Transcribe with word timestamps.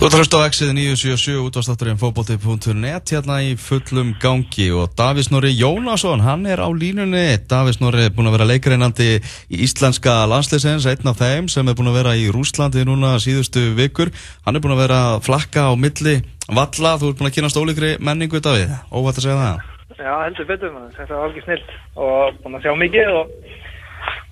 Þú 0.00 0.08
hlusta 0.16 0.38
á 0.40 0.48
Exið 0.48 0.70
977 0.72 1.42
útvastátturinn 1.44 1.98
fókbóti.net 2.00 3.10
hérna 3.12 3.34
í 3.44 3.50
fullum 3.60 4.14
gangi 4.16 4.70
og 4.72 4.94
Davís 4.96 5.28
Norri 5.28 5.50
Jónasson, 5.52 6.22
hann 6.24 6.46
er 6.48 6.62
á 6.64 6.72
línunni. 6.72 7.36
Davís 7.44 7.82
Norri 7.82 8.06
er 8.06 8.14
búin 8.16 8.30
að 8.30 8.38
vera 8.38 8.46
leikareinandi 8.48 9.10
í 9.20 9.60
íslenska 9.66 10.24
landsleisins, 10.32 10.88
einn 10.88 11.12
af 11.12 11.20
þeim 11.20 11.52
sem 11.52 11.68
er 11.68 11.76
búin 11.76 11.92
að 11.92 12.00
vera 12.00 12.16
í 12.16 12.24
Rúslandi 12.32 12.86
núna 12.88 13.12
síðustu 13.20 13.66
vikur. 13.76 14.08
Hann 14.48 14.56
er 14.56 14.64
búin 14.64 14.72
að 14.78 14.82
vera 14.86 15.02
flakka 15.20 15.68
á 15.68 15.76
milli 15.76 16.16
valla, 16.48 16.96
þú 16.96 17.12
ert 17.12 17.20
búin 17.20 17.28
að 17.28 17.36
kynast 17.36 17.60
ólíkri 17.60 17.94
menningu 18.00 18.40
Davíð, 18.40 18.72
óvært 18.88 19.20
að 19.20 19.28
segja 19.28 19.38
það. 19.44 19.70
Já, 20.00 20.12
heldur 20.24 20.52
betur 20.54 20.76
maður, 20.78 20.96
þetta 20.96 21.12
er 21.12 21.24
alveg 21.28 21.44
snilt 21.44 21.78
og 22.00 22.40
búin 22.40 22.56
að 22.56 22.64
sjá 22.64 22.78
mikið 22.88 23.16
og, 23.20 23.38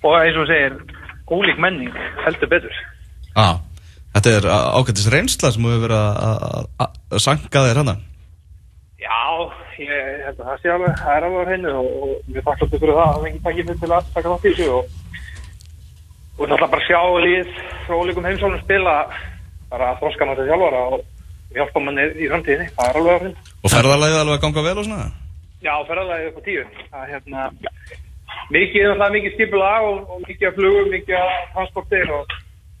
og 0.01 0.17
eins 0.17 0.41
og 0.41 0.49
segir, 0.49 0.81
ólík 1.29 1.61
menning, 1.61 2.05
heldur 2.25 2.57
betur. 2.57 2.85
Já. 3.37 3.68
Þetta 4.19 4.31
er 4.35 4.45
ákveldis 4.51 5.05
reynsla 5.13 5.49
sem 5.55 5.63
hefur 5.63 5.83
verið 5.85 5.99
að 6.83 7.19
sanga 7.23 7.61
þér 7.63 7.77
hana. 7.79 7.93
Já, 8.99 9.19
ég 9.79 10.23
held 10.25 10.41
að 10.41 10.49
það 10.49 10.57
sé 10.59 10.71
alveg, 10.73 10.97
það 10.99 11.13
er 11.13 11.27
alveg 11.27 11.39
að 11.39 11.51
hennu 11.53 11.75
og, 11.79 11.93
og 12.03 12.09
við 12.27 12.43
takkast 12.49 12.75
ykkur 12.75 12.91
það 12.91 12.99
að 13.03 13.13
það 13.13 13.23
fengi 13.23 13.39
takkið 13.45 13.69
til 13.69 13.91
að 13.95 14.09
taka 14.17 14.33
þátt 14.33 14.47
í 14.49 14.51
þessu 14.57 14.67
og 14.75 14.89
og 16.39 16.51
náttúrulega 16.51 16.71
bara 16.73 16.87
sjá 16.89 16.99
líð 17.23 17.53
frá 17.85 17.95
líkum 18.09 18.27
heimsólum 18.27 18.59
spila 18.65 18.97
bara 19.71 19.93
að 19.93 20.03
þróska 20.03 20.27
maður 20.27 20.43
til 20.43 20.51
þjálfara 20.51 20.83
og 20.89 21.55
hjálpa 21.55 21.85
manni 21.85 22.09
í 22.11 22.29
framtíðinni, 22.33 22.67
það 22.75 22.91
er 22.91 22.99
alveg 22.99 23.15
að 23.15 23.25
hennu. 23.29 23.47
Og 23.63 23.75
ferðarlæðið 23.77 24.19
alveg 24.25 24.35
að 24.35 24.43
ganga 24.43 24.65
vel 24.67 24.75
og 24.75 24.89
svona? 24.89 25.07
Já, 25.63 25.73
ferðarlæðið 25.93 26.29
upp 26.33 26.43
á 26.43 26.47
tíu. 26.49 26.67
Það 26.91 27.07
er 27.07 27.15
hérna, 27.15 27.47
mikið, 28.51 29.07
mikið 29.15 29.39
skipulag 29.39 29.89
og, 29.93 30.05
og 30.11 30.21
mikið 30.27 30.51
að 30.51 30.59
flugum, 30.59 30.93
mikið 30.97 31.19
að 31.23 31.33
transportir 31.55 32.15
og 32.19 32.37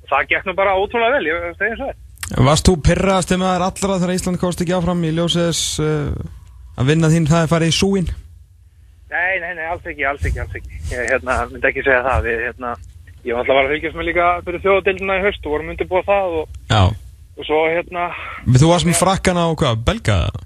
það 0.09 0.29
gekk 0.33 0.47
nú 0.47 0.55
bara 0.57 0.77
ótrúlega 0.77 1.17
vel, 1.17 1.27
ég 1.29 1.49
segi 1.57 1.75
þess 1.75 1.89
að 1.89 1.97
Varst 2.29 2.67
þú 2.67 2.75
pyrraðast 2.85 3.31
með 3.33 3.55
þær 3.55 3.63
allra 3.65 3.95
þegar 3.97 4.11
Ísland 4.13 4.37
komst 4.37 4.59
ekki 4.61 4.75
áfram 4.77 4.99
í 5.01 5.13
ljósess 5.17 5.79
uh, 5.81 6.11
að 6.77 6.91
vinna 6.91 7.09
þín 7.09 7.25
það 7.29 7.45
er 7.45 7.49
farið 7.49 7.71
í 7.71 7.77
súin? 7.79 8.11
Nei, 9.09 9.39
nei, 9.41 9.55
nei, 9.57 9.65
alls 9.65 9.87
ekki, 9.89 10.05
alls 10.05 10.25
ekki, 10.29 10.41
alls 10.43 10.57
ekki. 10.59 10.79
Ég 10.91 11.07
hérna, 11.09 11.39
myndi 11.49 11.65
ekki 11.71 11.81
segja 11.81 12.03
það. 12.05 12.27
Við, 12.27 12.43
hérna, 12.45 12.73
ég 13.25 13.33
var 13.33 13.41
alltaf 13.41 13.55
að 13.55 13.57
vera 13.57 13.65
að 13.65 13.73
fylgjast 13.73 13.97
með 13.97 14.07
líka 14.11 14.27
fyrir 14.45 14.63
þjóðadildina 14.65 15.17
í 15.17 15.23
höst 15.23 15.47
og 15.47 15.55
vorum 15.55 15.71
myndið 15.71 15.89
búið 15.89 16.05
það 16.11 16.37
og, 16.43 16.93
og 17.39 17.47
svo 17.47 17.63
hérna 17.73 18.05
Þú 18.45 18.69
varst 18.69 18.89
með 18.91 18.99
frakkana 19.01 19.47
og 19.49 19.57
hvað, 19.63 19.81
belgaða? 19.89 20.45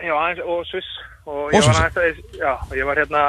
Já, 0.00 0.14
aðeins, 0.14 0.42
og 0.48 0.64
Sviss. 0.70 0.90
Og, 1.24 1.42
og 1.44 1.52
ég 1.52 1.68
var 1.68 1.82
aðeins, 1.82 2.24
já, 2.40 2.50
ég 2.80 2.88
var 2.88 3.02
hérna 3.02 3.28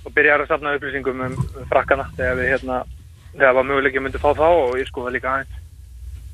og 0.00 0.14
byrjaði 0.14 0.46
að 0.46 0.54
safna 0.54 0.78
upplýsingum 0.78 1.26
um 1.26 1.36
frakkana 1.74 2.06
þegar 2.14 2.38
við 2.38 2.52
hérna 2.54 2.80
það 3.38 3.56
var 3.58 3.66
möguleik 3.68 3.98
að 3.98 4.06
myndi 4.06 4.22
fá 4.22 4.30
þá 4.34 4.46
og 4.48 4.78
ég 4.80 4.88
skoða 4.90 5.14
líka 5.14 5.34
aðeins 5.34 5.58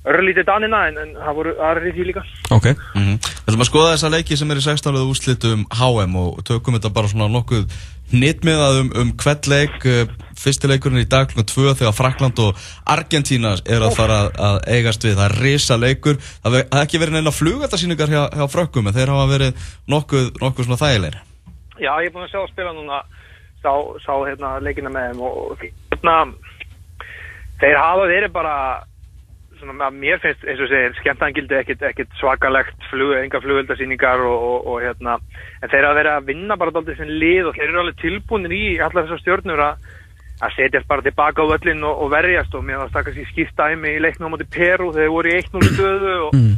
örlítið 0.06 0.46
danina 0.46 0.84
en, 0.88 1.00
en 1.02 1.12
það 1.18 1.36
voru 1.40 1.52
aðrið 1.66 1.96
því 1.96 2.06
líka 2.10 2.22
Ok 2.54 2.66
mm 2.70 3.02
-hmm. 3.02 3.18
Við 3.18 3.50
ætlum 3.50 3.64
að 3.64 3.70
skoða 3.70 3.92
þessa 3.94 4.12
leiki 4.14 4.36
sem 4.36 4.50
er 4.50 4.60
í 4.60 4.64
16. 4.66 4.96
úrslitum 5.10 5.66
HM 5.80 6.16
og 6.16 6.44
tökum 6.46 6.76
þetta 6.76 6.94
bara 6.94 7.10
svona 7.10 7.28
nokkuð 7.28 7.66
nýttmiðað 8.12 8.80
um, 8.80 8.90
um 9.00 9.12
hvert 9.18 9.46
leik 9.50 9.84
uh, 9.84 10.06
fyrstileikurinn 10.38 11.02
í 11.02 11.08
dag 11.10 11.26
kl. 11.26 11.42
2 11.42 11.74
þegar 11.74 11.96
Frakland 11.96 12.38
og 12.38 12.54
Argentina 12.86 13.56
er 13.66 13.82
að 13.82 13.96
fara 13.98 14.18
að, 14.30 14.60
eigast 14.76 15.04
við, 15.04 15.16
það 15.18 15.26
er 15.26 15.38
risa 15.42 15.76
leikur 15.76 16.16
það 16.22 16.56
hef 16.56 16.78
ekki 16.82 17.00
verið 17.02 17.14
neina 17.18 17.34
flugaldarsýningar 17.34 18.12
hjá, 18.14 18.22
hjá 18.30 18.46
frökkum 18.46 18.86
en 18.86 18.94
þeir 18.94 19.10
hafa 19.10 19.26
verið 19.32 19.52
nokkuð, 19.90 20.26
nokkuð 20.38 20.68
svona 20.68 20.82
þægilegri 20.84 21.18
Já, 21.82 21.92
ég 22.00 22.06
er 22.06 22.12
búin 22.14 22.24
að 22.24 22.30
sjá 22.30 22.40
að 22.44 22.52
spila 22.52 22.72
núna 22.72 23.02
sá, 23.62 23.72
sá 24.06 24.12
hérna, 24.22 24.60
leikina 24.62 24.90
með 24.90 25.10
þeim 25.10 25.20
og 25.26 25.58
hérna 25.66 26.16
þeir 27.62 27.80
hafa 27.80 28.06
verið 28.10 28.32
bara 28.34 28.54
svona, 29.60 29.90
mér 29.90 30.20
finnst 30.22 30.44
eins 30.44 30.62
og 30.62 30.70
segir 30.70 30.96
skemmtangildi 31.00 31.60
ekkit 31.60 32.16
svakalegt 32.20 32.88
flug, 32.90 33.14
enga 33.18 33.40
flugöldarsýningar 33.44 34.24
og, 34.26 34.48
og, 34.50 34.66
og 34.72 34.82
hérna 34.84 35.18
en 35.62 35.70
þeir 35.72 35.88
hafa 35.88 36.00
verið 36.00 36.12
að 36.14 36.32
vinna 36.32 36.58
bara 36.60 36.74
alltaf 36.74 36.98
sem 36.98 37.12
lið 37.22 37.50
og 37.50 37.56
þeir 37.56 37.68
eru 37.70 37.82
alveg 37.84 38.02
tilbúinir 38.02 38.56
í 38.56 38.64
allar 38.78 39.06
þessar 39.06 39.22
stjórnur 39.24 39.64
að 39.70 39.86
að 40.36 40.52
setjast 40.52 40.88
bara 40.88 41.04
tilbaka 41.04 41.40
á 41.40 41.48
öllin 41.48 41.84
og, 41.88 42.00
og 42.04 42.10
verjast 42.12 42.54
og 42.54 42.64
mér 42.64 42.82
var 42.82 42.90
það 42.92 43.06
kannski 43.08 43.28
skýrstæmi 43.30 43.92
í 43.96 44.00
leiknum 44.04 44.28
á 44.28 44.32
móti 44.34 44.48
Peru 44.52 44.90
þegar 44.92 45.06
þeir 45.06 45.14
voru 45.14 45.30
í 45.30 45.36
1-0 45.40 45.70
stöðu 45.70 46.16
og, 46.26 46.34
mm. 46.36 46.50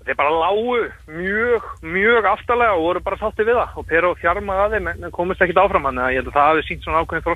og 0.00 0.08
þeir 0.08 0.18
bara 0.18 0.40
lágu 0.40 0.80
mjög, 1.20 1.68
mjög 1.94 2.28
aftalega 2.32 2.74
og 2.74 2.88
voru 2.88 3.04
bara 3.06 3.20
sátti 3.20 3.46
við 3.46 3.60
það 3.60 3.78
og 3.78 3.86
Peru 3.92 4.10
þjarmaði 4.18 4.64
að 4.64 4.74
þeim 4.74 4.90
en 4.94 5.14
komist 5.14 5.46
ekkit 5.46 5.62
áfram 5.62 5.86
hann 5.86 6.02
ég 6.08 6.18
held 6.18 6.32
að 6.32 6.38
það 6.40 6.50
hafi 6.50 6.66
sínt 6.66 6.88
svona 6.88 7.04
ákveðin 7.04 7.26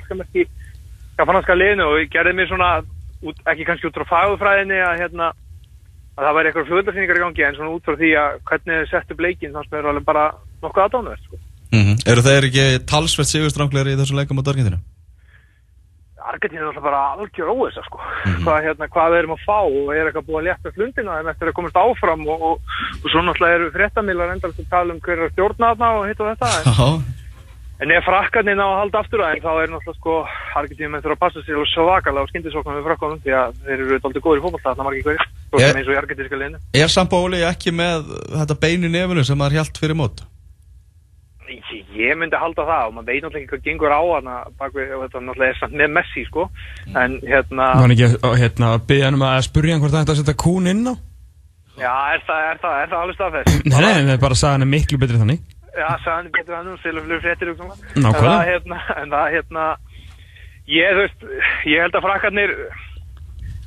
japanska 1.19 1.57
liðinu 1.57 1.85
og 1.89 1.99
ég 1.99 2.11
gerði 2.13 2.33
mér 2.37 2.49
svona 2.49 2.71
út, 3.27 3.45
ekki 3.51 3.67
kannski 3.67 3.89
út 3.89 3.99
frá 3.99 4.07
fagufræðinni 4.13 4.79
að 4.83 4.99
hérna 5.03 5.31
að 6.19 6.27
það 6.27 6.37
væri 6.37 6.49
eitthvað 6.51 6.69
fljóðarsýningar 6.69 7.19
í 7.19 7.23
gangi 7.23 7.47
en 7.47 7.57
svona 7.57 7.73
út 7.75 7.87
frá 7.87 7.97
því 7.99 8.11
að 8.19 8.37
hvernig 8.49 8.79
þið 8.79 8.87
settu 8.91 9.17
bleikin 9.19 9.55
þá 9.55 9.59
spyrir 9.65 9.89
alveg 9.91 10.07
bara 10.07 10.23
nokkuð 10.63 10.85
aðdánuverð 10.85 11.27
sko. 11.27 11.41
mm 11.71 11.83
-hmm. 11.83 11.99
Eru 12.11 12.25
þeir 12.27 12.47
ekki 12.49 12.65
talsvert 12.91 13.31
sigurstrangleiri 13.31 13.93
í 13.95 13.99
þessum 13.99 14.19
leikum 14.19 14.39
á 14.39 14.43
Argentínu? 14.43 14.79
Argentínu 16.29 16.61
er 16.61 16.67
alltaf 16.69 16.83
bara 16.83 17.01
algjör 17.15 17.51
óvisa 17.55 17.83
sko. 17.87 17.99
mm 17.99 18.31
-hmm. 18.31 18.43
hvað, 18.43 18.63
hérna, 18.65 18.87
hvað 18.95 19.11
við 19.11 19.19
erum 19.19 19.35
að 19.35 19.45
fá 19.47 19.59
og 19.63 19.87
er 19.95 20.05
eitthvað 20.05 20.27
búið 20.27 20.39
að 20.39 20.47
létta 20.47 20.75
flundina 20.75 21.19
en 21.19 21.31
eftir 21.31 21.47
að 21.47 21.57
komast 21.57 21.75
áfram 21.75 22.27
og, 22.27 22.41
og, 22.41 22.55
og 23.03 23.07
svo 23.11 23.21
náttúrulega 23.21 23.55
eru 23.55 23.71
fréttamílar 23.71 24.33
endast 24.33 24.59
að 24.59 24.69
tala 24.69 24.93
um 24.93 24.99
hverja 24.99 25.31
stjórnaðna 25.31 25.87
og 25.97 26.07
hitt 26.07 26.19
og 26.19 26.29
þetta 26.31 26.47
en, 26.59 27.03
En 27.79 27.91
ef 27.95 28.03
frakkarnir 28.03 28.57
ná 28.59 28.65
að 28.65 28.79
halda 28.81 28.99
aftur 28.99 29.21
aðeins 29.23 29.45
þá 29.45 29.51
er 29.55 29.69
náttúrulega 29.71 29.95
sko 29.95 30.15
Argentíum 30.59 30.91
með 30.91 31.05
þurfa 31.05 31.15
að 31.15 31.21
passa 31.21 31.43
sér 31.45 31.59
og 31.61 31.69
svakalega 31.71 32.27
á 32.27 32.29
skindisóknum 32.31 32.75
við 32.75 32.87
frakkanum 32.89 33.21
því 33.23 33.35
að 33.39 33.53
þeir 33.67 33.83
eru 33.85 33.99
alltaf 33.99 34.23
góður 34.25 34.41
í 34.41 34.43
fólkvallta 34.43 34.73
þarna 34.73 34.87
margir 34.87 35.05
hverjir, 35.05 35.29
svo 35.45 35.61
sem 35.61 35.79
eins 35.79 35.87
og 35.87 35.93
í 35.93 35.99
argentíska 36.01 36.39
liðinu. 36.41 36.59
Er 36.75 36.91
Sambóli 36.91 37.39
ekki 37.47 37.71
með 37.79 38.11
þetta 38.33 38.57
beinu 38.65 38.91
nefnu 38.91 39.23
sem 39.23 39.39
það 39.39 39.47
er 39.47 39.57
hjælt 39.59 39.79
fyrir 39.79 39.99
mót? 40.01 40.25
Ég 41.99 42.19
myndi 42.19 42.37
halda 42.39 42.65
það 42.67 42.89
og 42.89 42.93
maður 42.97 43.07
veit 43.07 43.23
náttúrulega 43.23 43.39
ekki 43.45 43.53
hvað 43.53 43.63
gengur 43.69 43.95
á 43.95 44.01
hana 44.11 44.35
bakvið 44.59 44.91
og 44.97 45.05
þetta 45.05 45.21
náttúrulega 45.23 45.53
er 45.53 45.59
samt 45.59 45.77
með 45.79 45.93
Messi 45.95 46.23
sko 46.27 46.45
en 46.99 47.15
hérna... 47.23 47.69
Má 47.79 47.83
hann 47.85 47.95
ekki 47.95 48.09
hérna 48.43 48.73
byggja 48.91 49.07
hann 49.07 49.17
um 49.17 49.25
að 49.29 49.39
spurja 49.47 49.75
hann 49.75 49.83
hvort 49.83 49.95
það 49.95 50.03
ætti 50.03 50.13
að 50.13 50.19
setja 50.19 50.37
kún 50.43 50.69
inn 50.69 50.83
á? 50.91 50.93
Já, 51.79 51.93
er 52.13 52.23
það, 52.27 52.43
er 52.43 52.61
það, 52.61 52.75
er 52.83 52.91
það 52.91 52.99
alveg 52.99 53.17
staðfest? 53.17 53.65
Nei, 53.71 53.79
nei, 53.81 54.07
nei, 54.11 54.19
bara 54.21 54.37
sagði 54.37 54.57
hann 54.57 54.67
er 54.67 54.71
miklu 54.75 54.99
betri 55.01 55.21
þannig. 55.21 55.43
Já, 55.79 55.87
sagði 56.03 56.33
betur 56.35 56.57
hann 56.57 56.71
um 56.73 56.79
fylgflur 56.83 57.21
fréttir 57.23 57.53
en 57.53 58.11
það 58.11 58.41
hérna, 58.49 58.79
en 59.01 59.13
það 59.13 59.33
hérna 59.35 59.65
ég, 60.69 60.93
þú 60.93 61.03
veist, 61.05 61.25
ég 61.69 61.83
held 61.83 61.97
að 61.97 62.05
frakkarnir 62.05 62.53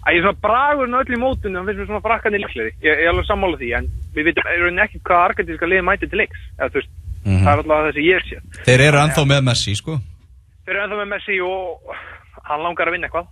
að 0.03 0.17
ég 0.17 0.21
er 0.21 0.25
svona 0.27 0.43
bragurinn 0.45 0.99
öll 0.99 1.15
í 1.15 1.21
mótunum, 1.21 1.59
þannig 1.62 1.69
finnst 1.71 1.83
mér 1.83 1.91
svona 1.91 2.05
frakkarnir 2.06 2.43
líkleri 2.45 2.72
ég, 2.72 2.89
ég 2.91 3.05
er 3.06 3.12
alveg 3.12 3.28
sammála 3.28 3.61
því, 3.61 3.71
en 3.78 3.91
við 4.15 4.31
veitum 4.31 4.81
ekki 4.84 5.03
hvað 5.09 5.27
argentíska 5.28 5.69
liði 5.71 5.84
mæti 5.89 6.11
til 6.11 6.22
leiks 6.22 6.41
eða, 6.59 6.72
veist, 6.77 6.97
mm 7.25 7.31
-hmm. 7.33 7.45
það 7.45 7.53
er 7.53 7.62
alltaf 7.62 7.87
þessi 7.89 8.09
ég 8.09 8.27
sé. 8.28 8.41
Þeir 8.67 8.87
eru 8.89 9.05
ennþá 9.05 9.28
með 9.33 9.45
Messi, 9.51 9.77
sko. 9.78 10.01
Þeir 10.65 10.75
eru 10.75 10.84
ennþá 10.84 10.99
með 11.03 11.12
Messi 11.15 11.39
og 11.47 11.95
hann 12.49 12.67
langar 12.67 12.89
að 12.89 12.99
vinna 12.99 13.09
eitthvað. 13.09 13.31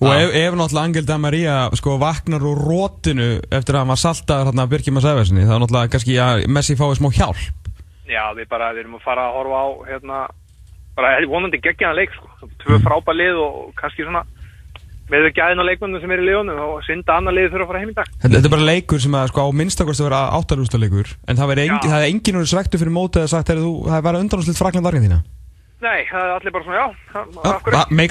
Og 0.00 0.12
ef, 0.16 0.30
ef 0.32 0.54
náttúrulega 0.56 0.84
Angel 0.86 1.06
Di 1.06 1.16
Maria 1.20 1.54
sko 1.76 1.98
vaknar 2.00 2.40
úr 2.40 2.60
rótinu 2.64 3.40
eftir 3.52 3.74
að 3.74 3.82
hann 3.82 3.92
var 3.92 4.00
saltaður 4.00 4.48
hérna 4.48 4.64
að 4.64 4.70
Birkjum 4.72 4.96
að 4.96 5.04
Sæfersinni, 5.04 5.44
þá 5.44 5.54
er 5.54 5.60
náttúrulega 5.60 5.92
kannski 5.92 6.14
að 6.16 6.46
Messi 6.48 6.76
fái 6.78 6.94
smá 6.96 7.10
hjálp 7.12 7.59
Já, 8.10 8.24
við 8.36 8.50
bara, 8.50 8.72
við 8.74 8.84
erum 8.84 8.98
að 8.98 9.06
fara 9.06 9.28
að 9.28 9.38
horfa 9.38 9.62
á 9.62 9.66
hérna, 9.88 10.20
bara 10.98 11.16
vonandi 11.30 11.62
geggjana 11.62 11.96
leik 11.98 12.14
sko, 12.16 12.50
tvö 12.64 12.78
frábæð 12.84 13.20
lið 13.20 13.42
og 13.44 13.58
kannski 13.78 14.06
svona 14.06 14.24
með 15.10 15.26
þau 15.26 15.32
gæðina 15.40 15.66
leikmöndum 15.66 16.02
sem 16.02 16.12
er 16.14 16.22
í 16.22 16.26
liðunum 16.28 16.60
og 16.62 16.84
synda 16.86 17.16
annar 17.18 17.34
lið 17.34 17.48
þurfa 17.50 17.64
að 17.64 17.70
fara 17.72 17.80
heim 17.82 17.90
í 17.90 17.96
dag. 17.96 18.12
Þetta 18.22 18.40
er 18.46 18.52
bara 18.52 18.68
leikur 18.68 19.02
sem 19.02 19.16
að 19.18 19.32
sko 19.32 19.46
á 19.46 19.48
minnstakost 19.60 20.02
að 20.02 20.06
vera 20.06 20.20
áttalústa 20.38 20.78
leikur 20.78 21.10
en 21.26 21.40
það 21.40 21.54
er 21.56 21.62
engin, 21.64 21.96
engin 22.12 22.38
úr 22.38 22.50
svektu 22.50 22.78
fyrir 22.78 22.94
mótið 22.94 23.26
að 23.26 23.32
sagt 23.34 23.50
að 23.50 23.62
það 23.64 23.98
er 23.98 24.06
verið 24.06 24.26
undanúslitt 24.26 24.60
frakland 24.60 24.90
Argentína 24.90 25.22
Nei, 25.80 26.04
það 26.10 26.26
er 26.26 26.32
allir 26.34 26.52
bara 26.52 26.64
svona, 26.66 26.76
já 26.76 26.86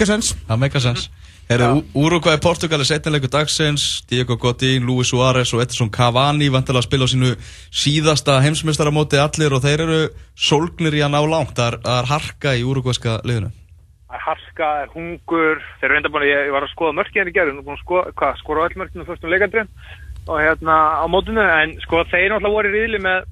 sense. 0.09 0.35
Það 0.47 0.61
make 0.63 0.79
a 0.79 0.81
sense 0.81 1.18
Uruguay, 1.49 2.37
Portugal 2.37 2.83
er 2.83 2.85
setnileiku 2.85 3.25
dagsins, 3.25 4.03
Diego 4.05 4.35
Godín, 4.37 4.83
Luis 4.85 5.09
Suárez 5.09 5.49
og 5.57 5.63
Edson 5.63 5.89
Cavani 5.89 6.45
vantilega 6.53 6.83
að 6.83 6.85
spila 6.85 7.07
á 7.09 7.09
sínu 7.09 7.31
síðasta 7.73 8.35
heimsmyndstaramóti 8.43 9.17
allir 9.17 9.55
og 9.57 9.63
þeir 9.63 9.81
eru 9.87 9.97
solgnir 10.37 10.93
í 10.93 11.01
að 11.01 11.15
ná 11.15 11.23
langt. 11.25 11.57
Það 11.57 11.79
er 11.89 12.09
harka 12.11 12.53
í 12.53 12.61
Uruguayska 12.61 13.15
liðinu. 13.25 13.49
Það 13.49 14.19
er 14.19 14.23
harka, 14.27 14.67
það 14.67 14.83
er 14.83 14.93
hungur, 14.93 15.65
þeir 15.81 15.89
eru 15.89 15.97
enda 15.97 16.13
búin 16.13 16.27
að 16.27 16.31
ég, 16.35 16.53
var 16.53 16.69
að 16.69 16.73
skoða 16.75 16.97
mörkið 16.99 17.21
henni 17.23 17.35
gerðin 17.39 17.65
og 17.65 17.81
skoða, 17.81 18.13
hvað, 18.21 18.39
skora 18.43 18.69
öll 18.69 18.79
mörkinu 18.83 19.09
fyrstum 19.09 19.33
leikandrin 19.33 19.73
og 20.29 20.37
hérna 20.45 20.79
á 21.01 21.05
mótinu 21.09 21.41
en 21.41 21.77
sko 21.81 22.05
þeir 22.13 22.29
náttúrulega 22.29 22.57
voru 22.59 22.69
í 22.69 22.77
riðli 22.77 23.01
með, 23.01 23.25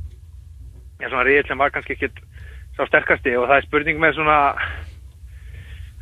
já 0.97 1.11
svona 1.11 1.29
riðli 1.29 1.45
sem 1.51 1.61
var 1.61 1.77
kannski 1.77 1.99
ekkit 1.99 2.21
svo 2.73 2.89
sterkasti. 2.89 3.37
Og 3.37 3.45
það 3.45 3.59
er 3.61 3.69
spurning 3.69 4.01
með 4.01 4.17
svona 4.17 4.39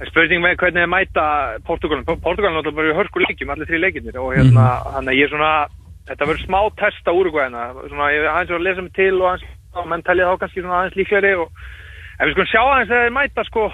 spurning 0.09 0.44
með 0.44 0.57
hvernig 0.59 0.83
þið 0.83 0.92
mæta 0.92 1.25
Portugalum 1.68 2.06
Portugalum 2.06 2.59
er 2.59 2.75
bara 2.75 2.92
í 2.92 2.97
hörku 2.97 3.24
leikjum, 3.24 3.53
allir 3.53 3.69
þrjí 3.69 3.81
leikjumir 3.83 4.19
og 4.19 4.33
hérna, 4.36 4.65
mm. 4.65 4.94
hann 4.97 5.12
er 5.12 5.19
ég 5.19 5.31
svona 5.31 5.51
þetta 6.09 6.27
verður 6.30 6.44
smá 6.44 6.59
test 6.81 7.07
á 7.07 7.13
úrugvæðina 7.15 7.65
svona, 7.80 8.12
ég 8.13 8.27
aðeins 8.30 8.53
var 8.53 8.59
að 8.59 8.68
lesa 8.68 8.86
mig 8.86 8.95
til 8.97 9.15
og 9.21 9.27
aðeins 9.31 9.47
og 9.75 9.89
menn 9.92 10.06
tellja 10.06 10.30
þá 10.30 10.42
kannski 10.44 10.63
svona 10.63 10.81
aðeins 10.81 11.00
líklegri 11.00 11.33
og 11.39 11.63
en 12.19 12.27
við 12.27 12.36
skoðum 12.36 12.51
sjá 12.51 12.62
aðeins 12.63 12.92
þegar 12.92 13.07
þið 13.07 13.18
mæta 13.19 13.47
sko 13.47 13.65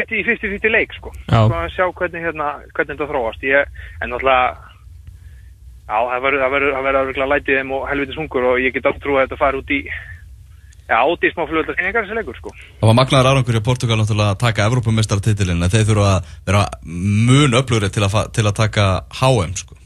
í 0.00 0.24
fyrsti 0.24 0.50
fyrsti 0.54 0.72
leik 0.72 0.96
sko, 0.96 1.12
sko 1.28 1.62
sjá 1.74 1.86
hvernig 1.98 2.24
hérna, 2.24 2.50
hvernig 2.72 2.94
þetta 2.94 3.08
þróast. 3.10 3.42
Ég, 3.44 3.80
en 4.00 4.12
náttúrulega 4.14 4.70
Já, 5.90 5.98
það 6.06 6.20
verður, 6.22 6.40
það 6.40 6.52
verður, 6.54 6.72
það 6.74 6.84
verður 6.86 7.04
örugglega 7.04 7.30
lætið 7.32 7.56
þeim 7.58 7.70
og 7.74 7.86
helvitis 7.90 8.18
hungur 8.20 8.44
og 8.46 8.60
ég 8.62 8.74
get 8.76 8.84
aldrei 8.86 9.02
trú 9.02 9.16
að 9.16 9.24
þetta 9.24 9.38
fari 9.40 9.58
út 9.58 9.72
í, 9.74 9.78
já, 10.90 10.98
út 11.06 11.24
í 11.24 11.30
smá 11.30 11.44
fljóðlega 11.46 11.76
skynningar 11.76 12.06
þessi 12.06 12.18
leikur, 12.18 12.38
sko. 12.40 12.54
Það 12.80 12.90
var 12.90 12.96
magnaður 12.98 13.30
árangur 13.30 13.58
í 13.60 13.66
Portugal 13.68 14.00
náttúrulega 14.00 14.34
að 14.34 14.40
taka 14.42 14.66
Evrópumestartitilinn 14.70 15.62
en 15.62 15.72
þeir 15.72 15.86
þurfa 15.90 16.14
að 16.16 16.32
vera 16.50 16.64
mun 16.86 17.60
öflugri 17.60 17.92
til 17.94 18.08
til 18.10 18.46
að 18.48 18.56
taka 18.58 18.88
HM 19.20 19.54
sko. 19.60 19.78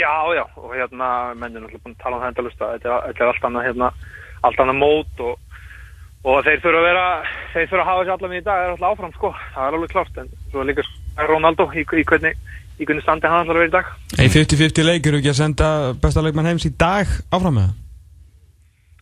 Já, 0.00 0.14
já, 0.32 0.44
og 0.56 0.72
hérna, 0.72 1.10
menn 1.36 1.52
er 1.52 1.60
náttúrulega 1.60 1.84
búin 1.84 1.96
að 1.96 2.02
tala 2.04 2.16
um 2.16 2.22
það 2.22 2.32
endalust 2.32 2.64
að 2.64 2.74
þetta, 2.78 2.98
er 3.20 3.32
allt 3.32 3.46
annað, 3.48 3.66
hérna, 3.68 3.90
allt 4.48 4.62
annað 4.64 4.78
mót 4.80 5.22
og, 5.26 5.34
og 6.24 6.38
þeir 6.46 6.62
þurfa 6.62 6.80
að 6.80 6.88
vera, 6.88 7.04
þeir 7.52 7.68
þurfa 7.72 7.84
að 7.84 7.90
hafa 7.90 8.06
sér 8.06 8.14
allavega 8.14 8.40
í 8.40 8.46
dag, 8.46 8.62
það 8.62 8.64
er 8.64 8.72
alltaf 8.76 8.94
áfram, 8.94 9.12
sko, 9.18 9.32
það 9.56 9.66
er 9.66 9.76
alveg 9.76 9.92
klart, 9.92 10.22
en 10.22 10.32
svo 10.46 10.62
er 10.62 10.70
líka 10.70 10.86
Ronaldo 11.28 11.68
í, 11.74 11.84
í 11.84 12.06
hvernig, 12.08 12.40
í 12.80 12.88
hvernig 12.88 13.04
standi 13.04 13.28
hann 13.28 13.44
ætlar 13.44 13.58
að 13.58 13.64
vera 13.66 13.72
í 13.72 13.76
dag. 13.76 13.92
Ei 14.16 14.32
50-50 14.32 14.88
leik, 14.88 15.10
eru 15.10 15.20
ekki 15.20 15.34
að 15.34 15.40
senda 15.42 15.70
besta 16.00 16.24
leikmann 16.24 16.48
heims 16.48 16.68
í 16.70 16.72
dag 16.80 17.12
áfram 17.28 17.58
með 17.58 17.68
það? 17.68 17.78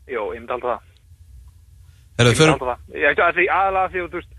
Jó, 0.09 0.23
ég 0.33 0.41
myndi 0.41 0.57
alltaf 0.57 0.73
það. 0.73 0.87
Ég 2.19 2.43
alltaf 2.43 2.69
það. 2.73 2.83
Ég, 2.99 3.23
að 3.23 3.39
því 3.39 3.47
aðalega 3.59 3.93
því, 3.93 4.05
þú 4.09 4.21
veist, 4.21 4.35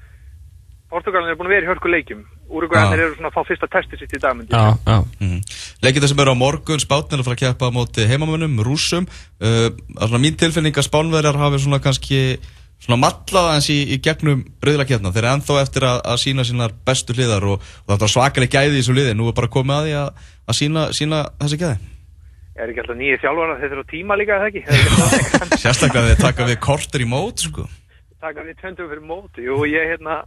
Portugalin 0.90 1.32
er 1.32 1.38
búin 1.38 1.50
að 1.50 1.56
vera 1.56 1.68
í 1.68 1.70
hörku 1.70 1.92
leikjum. 1.94 2.22
Úrugvæðanir 2.50 3.04
eru 3.04 3.16
svona 3.16 3.30
að 3.30 3.36
fá 3.36 3.44
fyrsta 3.46 3.68
testi 3.70 3.98
sitt 4.00 4.14
í 4.18 4.20
dag, 4.22 4.34
myndi 4.34 4.56
ég 4.56 4.58
Já, 4.58 4.78
já. 4.90 5.04
mm. 5.22 5.42
Leikir 5.86 6.02
það 6.02 6.12
sem 6.12 6.22
eru 6.24 6.34
á 6.34 6.42
morgun, 6.42 6.82
Spátnir 6.82 7.22
að 7.22 7.28
fara 7.28 7.38
að 7.38 7.44
keppa 7.44 7.70
á 7.70 7.76
móti 7.76 8.08
heimamönnum, 8.10 8.56
rússum 8.66 9.06
uh, 9.06 9.68
Svona 10.00 10.22
mín 10.24 10.40
tilfinning 10.40 10.74
að 10.74 10.88
spánverjar 10.88 11.38
hafi 11.38 11.62
svona 11.62 11.82
kannski 11.84 12.40
svona 12.82 12.98
mallaða 13.04 13.60
eins 13.60 13.70
í, 13.70 13.78
í 13.94 14.00
gegnum 14.02 14.42
breyðlaketna 14.64 15.14
Þeir 15.14 15.28
eru 15.28 15.32
ennþá 15.36 15.60
eftir 15.62 15.86
að, 15.92 16.02
að 16.10 16.22
sína 16.24 16.48
sínar 16.48 16.74
bestu 16.90 17.14
hliðar 17.14 17.46
og, 17.54 17.70
og 17.86 17.94
það 17.94 18.08
er 18.08 18.14
svakalega 18.16 18.58
gæði 18.58 18.74
í 18.74 18.82
þessu 18.82 18.98
liði 18.98 19.16
Nú 19.20 19.30
er 19.30 19.38
bara 19.38 19.54
komið 19.54 19.78
að 19.78 19.86
því 19.86 19.96
að, 20.02 20.28
að 20.50 20.60
sína, 20.64 20.90
sína 20.96 21.24
þessi 21.38 21.62
gæði 21.62 21.80
Er 22.60 22.72
ekki 22.72 22.82
alltaf 22.84 22.98
nýju 23.00 23.20
þjálfara, 23.22 23.56
þeir 23.62 23.72
þurfa 23.72 23.90
tíma 23.90 24.16
líka, 24.20 24.38
eða 24.38 24.50
ekki? 24.50 24.64
Sérstaklega 25.64 26.10
þeir 26.10 26.24
taka 26.26 26.48
við 26.50 26.58
korter 26.66 27.04
í 27.06 27.08
mót 27.08 27.46
sko. 27.46 27.68
taka 28.20 28.44
við 28.44 28.58
tvöndum 28.60 28.90
fyrir 28.92 29.06
móti 29.08 29.46
Jú, 29.46 29.62
ég, 29.70 29.94
hérna, 29.94 30.18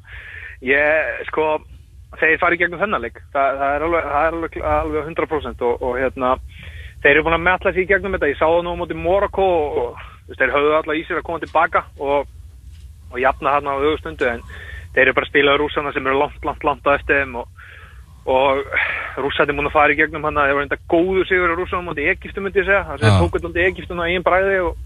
ég, 0.64 1.19
sko, 1.29 1.49
þeir 2.20 2.38
fari 2.40 2.61
gegnum 2.61 2.81
þennan 2.81 3.05
leik 3.05 3.20
það, 3.34 3.64
er 3.69 3.84
alveg, 3.87 4.08
það 4.14 4.29
er 4.29 4.37
alveg, 4.38 4.56
alveg 4.76 5.11
100% 5.12 5.67
og, 5.69 5.84
og 5.84 5.99
hérna, 6.00 6.32
þeir 7.05 7.12
eru 7.14 7.26
búin 7.26 7.37
að 7.37 7.46
metla 7.50 7.75
í 7.76 7.87
gegnum 7.90 8.17
þetta, 8.17 8.32
ég 8.32 8.40
sá 8.40 8.46
það 8.46 8.64
nú 8.64 8.75
á 8.76 8.81
móti 8.81 8.96
Morocco 8.96 9.49
og, 9.82 10.02
þeir 10.32 10.55
höfðu 10.56 10.76
alltaf 10.78 10.96
í 10.96 11.05
sér 11.05 11.20
að 11.20 11.26
koma 11.28 11.43
tilbaka 11.43 11.85
og, 12.00 12.31
og 13.12 13.20
jafna 13.20 13.58
hann 13.58 13.69
á 13.69 13.76
auðvustundu 13.76 14.28
en 14.31 14.44
þeir 14.94 15.05
eru 15.06 15.17
bara 15.19 15.28
að 15.28 15.32
spila 15.35 15.58
rússana 15.61 15.93
sem 15.93 16.08
eru 16.08 16.20
langt, 16.20 16.44
langt, 16.49 16.64
langt 16.64 16.88
á 16.88 16.96
eftir 16.96 17.20
þeim 17.20 17.43
og, 17.43 17.51
og 18.24 18.62
rússætti 19.19 19.52
múin 19.56 19.66
að 19.66 19.74
fara 19.74 19.92
í 19.92 19.96
gegnum 19.98 20.22
hann 20.24 20.36
að 20.38 20.46
þeir 20.50 20.54
var 20.58 20.66
enda 20.66 20.78
góður 20.92 21.26
sigur 21.26 21.50
á 21.50 21.56
rússanum 21.58 21.88
móti 21.90 22.04
Egiptu 22.12 22.40
myndi 22.40 22.60
ég 22.62 22.66
segja, 22.69 22.84
það 22.86 22.98
sem 23.00 23.08
Já. 23.08 23.12
ja. 23.12 23.20
tók 23.22 23.34
alltaf 23.38 23.56
Egiptuna 23.66 24.06
í 24.08 24.14
einn 24.14 24.22
bræði 24.26 24.58
og, 24.62 24.76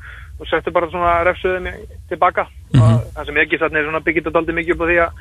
og 0.41 0.49
settu 0.49 0.73
bara 0.73 0.89
svona 0.93 1.17
refsuðum 1.29 1.69
tilbaka 2.09 2.47
Mhm. 2.73 2.83
og 2.83 3.03
það 3.17 3.27
sem 3.27 3.37
Egiptarnir 3.45 3.81
er 3.83 3.87
svona 3.91 4.01
að 4.31 4.35
daldi 4.37 4.53
mikið 4.57 4.75
upp 4.75 4.83
á 4.83 4.89
því 4.89 4.97
að 5.05 5.13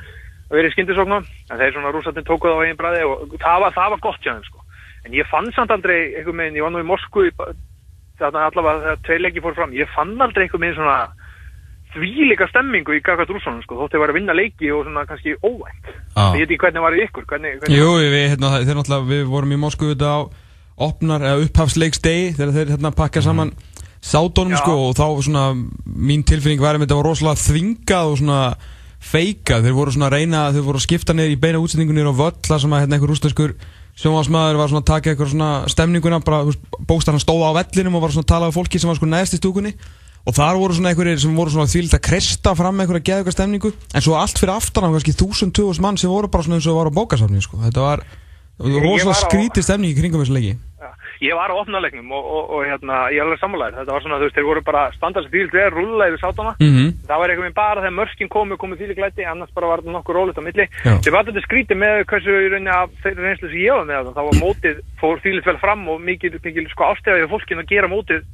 vera 0.56 0.68
í 0.68 0.72
skyndisóknum 0.74 1.24
en 1.50 1.58
þeir 1.60 1.72
svona 1.76 1.92
rússættin 1.94 2.26
tóku 2.26 2.48
það 2.48 2.56
á 2.56 2.64
einn 2.66 2.76
bræði 2.80 3.02
og 3.04 3.36
það 3.40 3.60
var, 3.60 3.72
það 3.76 3.90
var 3.94 4.00
gott 4.08 4.20
hjá 4.24 4.32
þeim 4.32 4.44
sko 4.48 4.60
en 5.06 5.12
ég 5.14 5.28
fann 5.30 5.52
samt 5.52 5.70
aldrei 5.70 6.14
einhver 6.16 6.34
meginn, 6.34 6.56
ég 6.56 6.62
var 6.66 6.70
nú 6.74 6.80
í 6.82 7.30
ba- 7.36 7.52
þarna 8.18 8.46
allavega 8.48 8.80
þegar 8.82 9.02
tvei 9.06 9.18
leiki 9.20 9.40
fór 9.44 9.54
fram 9.54 9.72
ég 9.76 9.88
fann 9.94 10.16
aldrei 10.20 10.46
einhver 10.46 10.58
meginn 10.60 10.74
svona 10.80 11.08
þvílika 11.96 12.46
stemmingu 12.50 12.94
í 12.96 13.00
Gagat 13.04 13.30
Rússanum 13.32 13.62
sko, 13.64 13.78
þótt 13.80 13.94
þeir 13.96 14.02
var 14.04 14.12
að 14.12 14.18
vinna 14.20 14.36
leiki 14.36 14.70
og 14.72 14.84
svona 14.86 15.06
kannski 15.08 15.34
óvænt 15.42 15.90
Ah. 16.16 16.32
ég 16.36 16.44
veit 16.46 16.50
ekki 16.54 16.60
hvernig 16.64 16.82
var 16.84 16.92
í 16.96 17.02
ykkur 17.06 17.24
hvernig, 17.28 17.58
hvernig 17.60 17.76
Jú, 17.76 17.88
við, 18.00 18.28
hérna, 18.32 18.50
það- 18.52 18.66
þeir 18.66 18.76
náttúrulega, 18.80 19.08
við 19.10 19.24
vorum 19.32 19.52
í 19.52 19.58
Moskvu 19.64 19.90
þetta 19.94 20.08
á 20.12 20.20
opnar, 20.76 21.20
eða 21.20 21.42
upphafsleiksdegi 21.46 22.34
þegar 22.36 22.52
þeir 22.56 22.70
hérna 22.76 22.90
pakka 22.94 23.22
saman 23.22 23.52
sátónum 24.02 24.52
Já. 24.54 24.60
sko 24.62 24.72
og 24.88 24.94
þá 24.94 25.06
svona 25.24 25.44
mín 25.88 26.22
tilfinning 26.24 26.60
var 26.60 26.76
að 26.76 26.84
þetta 26.86 26.96
var 27.00 27.08
rosalega 27.10 27.42
þvingað 27.42 28.12
og 28.12 28.18
svona 28.20 28.40
feikað, 29.00 29.64
þeir 29.66 29.76
voru 29.76 29.90
svona 29.92 30.08
að 30.10 30.16
reyna 30.16 30.52
þeir 30.52 30.64
voru 30.66 30.78
að 30.80 30.86
skipta 30.86 31.14
niður 31.16 31.32
í 31.36 31.40
beina 31.40 31.58
útsendingu 31.62 31.92
niður 31.96 32.12
á 32.12 32.20
völl 32.20 32.38
þar 32.48 32.60
sem 32.60 32.70
að 32.76 32.80
hérna 32.84 32.96
einhver 32.96 33.10
rústenskur 33.12 33.54
sjónvarsmaður 33.96 34.56
var 34.60 34.68
svona 34.68 34.82
að 34.84 34.90
taka 34.90 35.10
eitthvað 35.12 35.30
svona 35.32 35.50
stemninguna 35.72 36.20
bara 36.24 36.44
bókstarna 36.86 37.20
stóða 37.22 37.52
á 37.52 37.56
vellinum 37.60 37.94
og 37.96 38.02
var 38.04 38.10
svona 38.12 38.24
að 38.26 38.32
tala 38.32 38.48
við 38.50 38.56
fólki 38.58 38.80
sem 38.80 38.88
var 38.90 38.96
sko 38.98 39.06
neðst 39.08 39.36
í 39.36 39.40
stúkunni 39.40 39.72
og 40.26 40.34
þar 40.34 40.58
voru 40.58 40.74
svona 40.74 40.90
einhverjir 40.92 41.20
sem 41.22 41.36
voru 41.38 41.50
svona 41.54 41.70
þvílitt 41.70 41.96
að 41.96 42.06
kresta 42.08 42.54
fram 42.58 42.80
einhverja 42.82 43.06
geðuga 43.10 43.34
stemningu. 43.34 43.70
En 43.94 44.02
svo 44.04 44.14
allt 44.18 44.38
fyrir 44.40 44.56
aftan 44.56 44.88
á 44.90 44.90
kannski 44.90 45.14
1000-2000 45.14 45.84
mann 45.84 45.98
sem 46.00 46.10
voru 46.10 46.28
bara 46.30 46.42
svona 46.46 46.58
eins 46.58 46.66
og 46.70 46.78
var 46.80 46.90
á 46.90 46.96
bókasafni 46.98 47.40
sko. 47.44 47.56
þetta 47.62 47.80
var, 47.84 47.98
rosalega 48.58 49.20
skrítið 49.22 49.62
stemning 49.68 49.90
í 49.92 49.98
kringum 49.98 50.22
þessu 50.24 50.34
leiki. 50.34 50.54
Já, 50.76 50.88
ég 51.22 51.34
var 51.38 51.48
á 51.54 51.56
opnalegnum 51.56 52.08
og, 52.12 52.24
og, 52.26 52.42
og 52.56 52.60
hérna, 52.66 52.94
ég 53.14 53.18
er 53.22 53.26
alveg 53.26 53.40
sammálaður. 53.40 53.78
Þetta 53.78 53.94
var 53.94 54.02
svona, 54.02 54.18
þú 54.18 54.26
veist, 54.26 54.36
þeir 54.36 54.48
voru 54.50 54.62
bara 54.66 54.82
standast 54.96 55.30
því 55.30 55.40
þeir 55.54 55.72
rúlla 55.76 56.04
yfir 56.10 56.20
sátana. 56.24 56.52
Mhm. 56.58 56.86
það 57.06 57.18
var 57.22 57.28
einhvern 57.30 57.46
veginn 57.46 57.60
bara 57.60 57.82
þegar 57.84 57.98
mörkin 58.00 58.32
komu 58.34 58.58
komið 58.58 58.76
því 58.82 58.98
glæti, 58.98 59.22
annars 59.30 59.54
bara 59.54 59.70
var 59.70 59.78
þetta 59.84 59.94
nokkuð 59.94 60.16
rólegt 60.18 60.40
á 60.42 60.46
milli. 60.48 60.66
Þeir 60.82 61.14
var 61.14 61.24
þetta 61.30 61.46
skrítið 61.46 61.76
með 61.84 61.94
hversu 62.10 62.32
í 62.34 62.50
rauninni 62.50 62.74
sko 66.66 66.82
að 66.90 68.26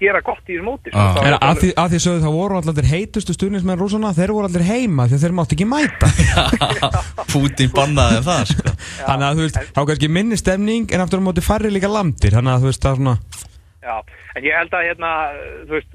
gera 0.00 0.22
gott 0.24 0.42
í 0.48 0.56
þessu 0.56 0.66
móti 0.66 0.90
sko. 0.90 0.98
Ah. 0.98 1.12
Það 1.14 1.20
var 1.20 1.26
En 1.26 1.34
þetta 1.34 1.50
að 1.50 1.60
því, 1.60 1.70
að 1.82 1.94
því 1.94 2.00
sögðu 2.04 2.24
það 2.24 2.36
voru 2.38 2.60
allir 2.60 2.90
heitustu 2.90 3.36
stuðnismenn 3.36 3.80
rúsana, 3.80 4.12
þeir 4.16 4.34
voru 4.36 4.50
allir 4.50 4.66
heima 4.70 5.06
því 5.10 5.18
að 5.18 5.24
þeir 5.26 5.36
mátt 5.38 5.54
ekki 5.56 5.68
mæta 5.70 6.10
Pútin 7.32 7.74
bannaði 7.76 8.20
það 8.26 8.44
sko. 8.54 8.74
Þannig 9.08 9.26
að 9.28 9.40
þú 9.40 9.46
veist, 9.46 9.62
þá 9.76 9.80
kannski 9.80 10.12
minni 10.18 10.40
stemning 10.40 10.92
en 10.94 11.04
aftur 11.04 11.22
á 11.22 11.28
móti 11.28 11.44
færri 11.44 11.72
líka 11.72 11.90
landir 11.92 12.36
Þannig 12.36 12.56
að 12.56 12.64
þú 12.64 12.72
veist, 12.72 12.84
það 12.84 12.92
er 12.96 13.02
svona 13.02 13.18
Já, 13.80 13.96
en 14.36 14.44
ég 14.44 14.56
held 14.60 14.74
að 14.76 14.86
hérna, 14.90 15.10
þú 15.64 15.76
veist, 15.78 15.94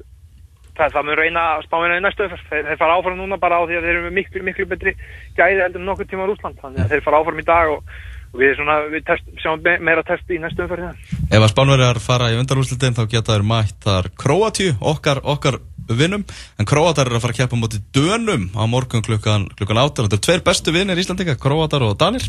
það, 0.78 0.96
það 0.96 1.08
mun 1.08 1.20
reyna 1.20 1.44
spáina 1.66 2.00
í 2.00 2.04
næstu 2.04 2.26
öfers. 2.26 2.44
Þeir, 2.50 2.64
þeir 2.70 2.80
fara 2.82 2.98
áfram 2.98 3.20
núna 3.20 3.38
bara 3.42 3.60
á 3.62 3.64
því 3.68 3.78
að 3.78 3.86
þeir 3.86 3.94
eru 3.94 4.04
með 4.08 4.16
miklu, 4.20 4.44
miklu 4.48 4.68
betri 4.72 4.96
gæði 5.38 5.62
heldur 5.62 5.84
en 5.84 5.90
nokkur 5.92 6.10
tíma 6.10 6.28
Rúsland. 6.30 6.58
Þannig 6.64 6.84
að 6.84 6.96
þeir 6.96 7.06
fara 7.06 7.22
áfram 7.22 7.42
í 7.42 7.46
dag 7.48 7.74
og 7.76 8.00
við, 8.40 8.56
svona, 8.60 8.76
við 8.94 9.06
test, 9.08 9.28
sjáum 9.44 9.62
me- 9.66 9.78
meira 9.80 10.04
test 10.08 10.30
í 10.30 10.40
næstu 10.42 10.66
öfers. 10.66 10.98
Ef 11.32 11.40
að 11.42 11.52
spánverjar 11.54 12.00
fara 12.04 12.32
í 12.34 12.40
undarúslitin 12.40 12.96
þá 12.98 13.06
geta 13.12 13.34
þeir 13.36 13.48
mætt 13.48 13.80
þar 13.86 14.10
Króatíu, 14.20 14.76
okkar, 14.82 15.22
okkar 15.24 15.60
vinnum 15.86 16.24
en 16.60 16.66
Króatar 16.66 17.06
eru 17.06 17.20
að 17.20 17.22
fara 17.28 17.34
að 17.36 17.40
keppa 17.44 17.58
móti 17.62 17.78
Dönum 17.94 18.48
á 18.58 18.66
morgun 18.66 19.04
klukkan, 19.06 19.44
klukkan 19.58 19.78
áttur 19.78 20.08
þetta 20.08 20.18
er 20.18 20.24
tveir 20.26 20.42
bestu 20.48 20.74
vinnir 20.74 20.98
Íslandinga, 20.98 21.36
Króatar 21.38 21.84
og 21.86 21.94
Danir 22.02 22.26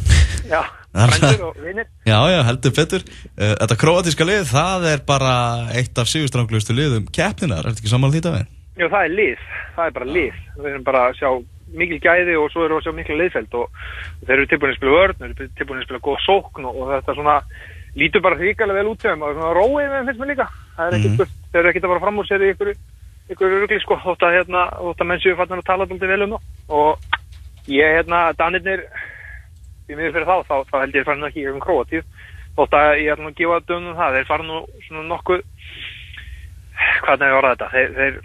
Já, 0.50 0.60
Það 0.92 1.02
er- 1.06 1.14
frændur 1.14 1.46
og 1.48 1.56
vinnir. 1.64 1.86
Já, 2.06 2.18
já, 2.32 2.42
heldur 2.50 2.74
betur 2.76 3.02
Eh, 3.36 3.54
Þetta 3.60 3.76
króatíska 3.80 4.24
lið, 4.28 4.44
það 4.52 4.84
er 4.92 5.00
bara 5.08 5.32
eitt 5.76 5.98
af 5.98 6.08
sigurstranglustu 6.08 6.72
liðum 6.76 7.08
keppninar, 7.12 7.64
er 7.64 7.72
þetta 7.72 7.80
ekki 7.84 7.92
saman 7.92 8.12
því 8.12 8.20
það 8.25 8.36
við? 8.38 8.46
Já, 8.76 8.86
það 8.92 9.02
er 9.04 9.12
lið. 9.16 9.42
Það 9.76 9.86
er 9.86 9.92
bara 9.96 10.06
lið. 10.16 10.38
Við 10.56 10.70
erum 10.72 10.84
bara 10.84 11.02
að 11.08 11.18
sjá 11.20 11.30
mikil 11.75 11.99
gæði 12.02 12.37
og 12.38 12.50
svo 12.52 12.64
við 12.64 12.76
að 12.76 12.85
sjá 12.87 12.94
mikil 12.94 13.16
liðfæld 13.20 13.56
og, 13.58 13.80
þeir 14.23 14.37
eru 14.37 14.50
tilbúin 14.50 14.73
að 14.73 14.78
spila 14.78 14.94
vörn, 14.96 15.18
þeir 15.20 15.32
eru 15.32 15.49
tilbúin 15.58 15.80
að 15.80 15.88
spila 15.88 16.04
góð 16.06 16.20
sókn 16.26 16.68
og, 16.70 16.78
þetta 16.92 17.16
svona 17.16 17.37
lítur 17.96 18.25
bara 18.25 18.38
hrikalega 18.38 18.78
vel 18.78 18.92
út 18.92 19.02
hjá 19.02 19.11
þeim. 19.12 19.25
Og 19.26 19.35
svona 19.35 19.56
róið 19.56 19.88
með 19.88 19.96
þeim 19.96 20.11
finnst 20.11 20.23
mér 20.23 20.32
líka. 20.32 20.49
Er 20.76 20.96
mm. 20.99 21.18
þeir 21.50 21.61
eru 21.62 21.73
ekkert 21.73 21.88
að 21.88 21.92
fara 21.94 22.04
fram 22.04 22.20
úr 22.23 22.28
sér 22.28 22.44
í 22.44 22.52
ykkur, 22.52 22.73
ykkur 23.35 23.54
rugli 23.56 23.80
sko, 23.82 23.99
þótt 24.04 24.26
að 24.28 24.37
hérna, 24.37 24.64
þótt 24.76 25.02
að 25.02 25.11
menn 25.11 25.23
séu 25.25 25.37
fannar 25.40 25.62
að 25.62 25.68
tala 25.70 25.88
dálítið 25.88 26.12
vel 26.12 26.26
um 26.26 26.37
það 26.37 26.80
og 26.80 27.70
ég 27.73 27.96
hérna, 27.96 28.23
Danirnir 28.38 28.87
í 29.87 29.94
miður 29.94 30.16
fyrir 30.18 30.28
þá, 30.28 30.37
þá, 30.46 30.56
þá 30.70 30.76
held 30.82 30.99
ég 30.99 31.06
farin 31.08 31.28
ekki 31.30 31.46
um 31.50 31.61
Króatíu. 31.62 32.02
Þótt 32.56 32.76
að 32.76 32.90
ég 33.02 33.12
ætla 33.12 33.25
nú 33.25 33.32
að 33.32 33.38
gefa 33.40 33.61
dömnum 33.68 33.99
það, 33.99 34.18
þeir 34.18 34.28
fara 34.30 34.46
nú 34.46 34.61
svona 34.87 35.06
nokkuð 35.11 35.42
hvernig 37.06 37.37
var 37.37 37.49
þetta? 37.50 37.68
Þeir, 37.73 37.94
þeir, 37.96 38.18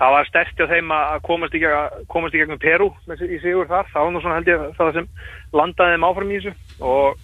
það 0.00 0.14
var 0.16 0.24
sterkt 0.30 0.56
hjá 0.58 0.66
þeim 0.70 0.94
að 0.96 1.20
komast 1.26 1.54
í, 1.54 1.60
komast 2.08 2.34
í 2.34 2.40
gegnum 2.40 2.58
Peru 2.62 2.88
í 3.12 3.38
sigur 3.42 3.68
þar, 3.70 3.86
það 3.92 4.06
var 4.06 4.12
nú 4.16 4.22
svona 4.24 4.38
held 4.40 4.48
ég 4.48 4.64
það 4.78 4.92
sem 4.96 5.06
landaði 5.52 5.94
þeim 5.96 6.08
áfram 6.08 6.32
í 6.32 6.40
þessu 6.40 6.54
og 6.80 7.20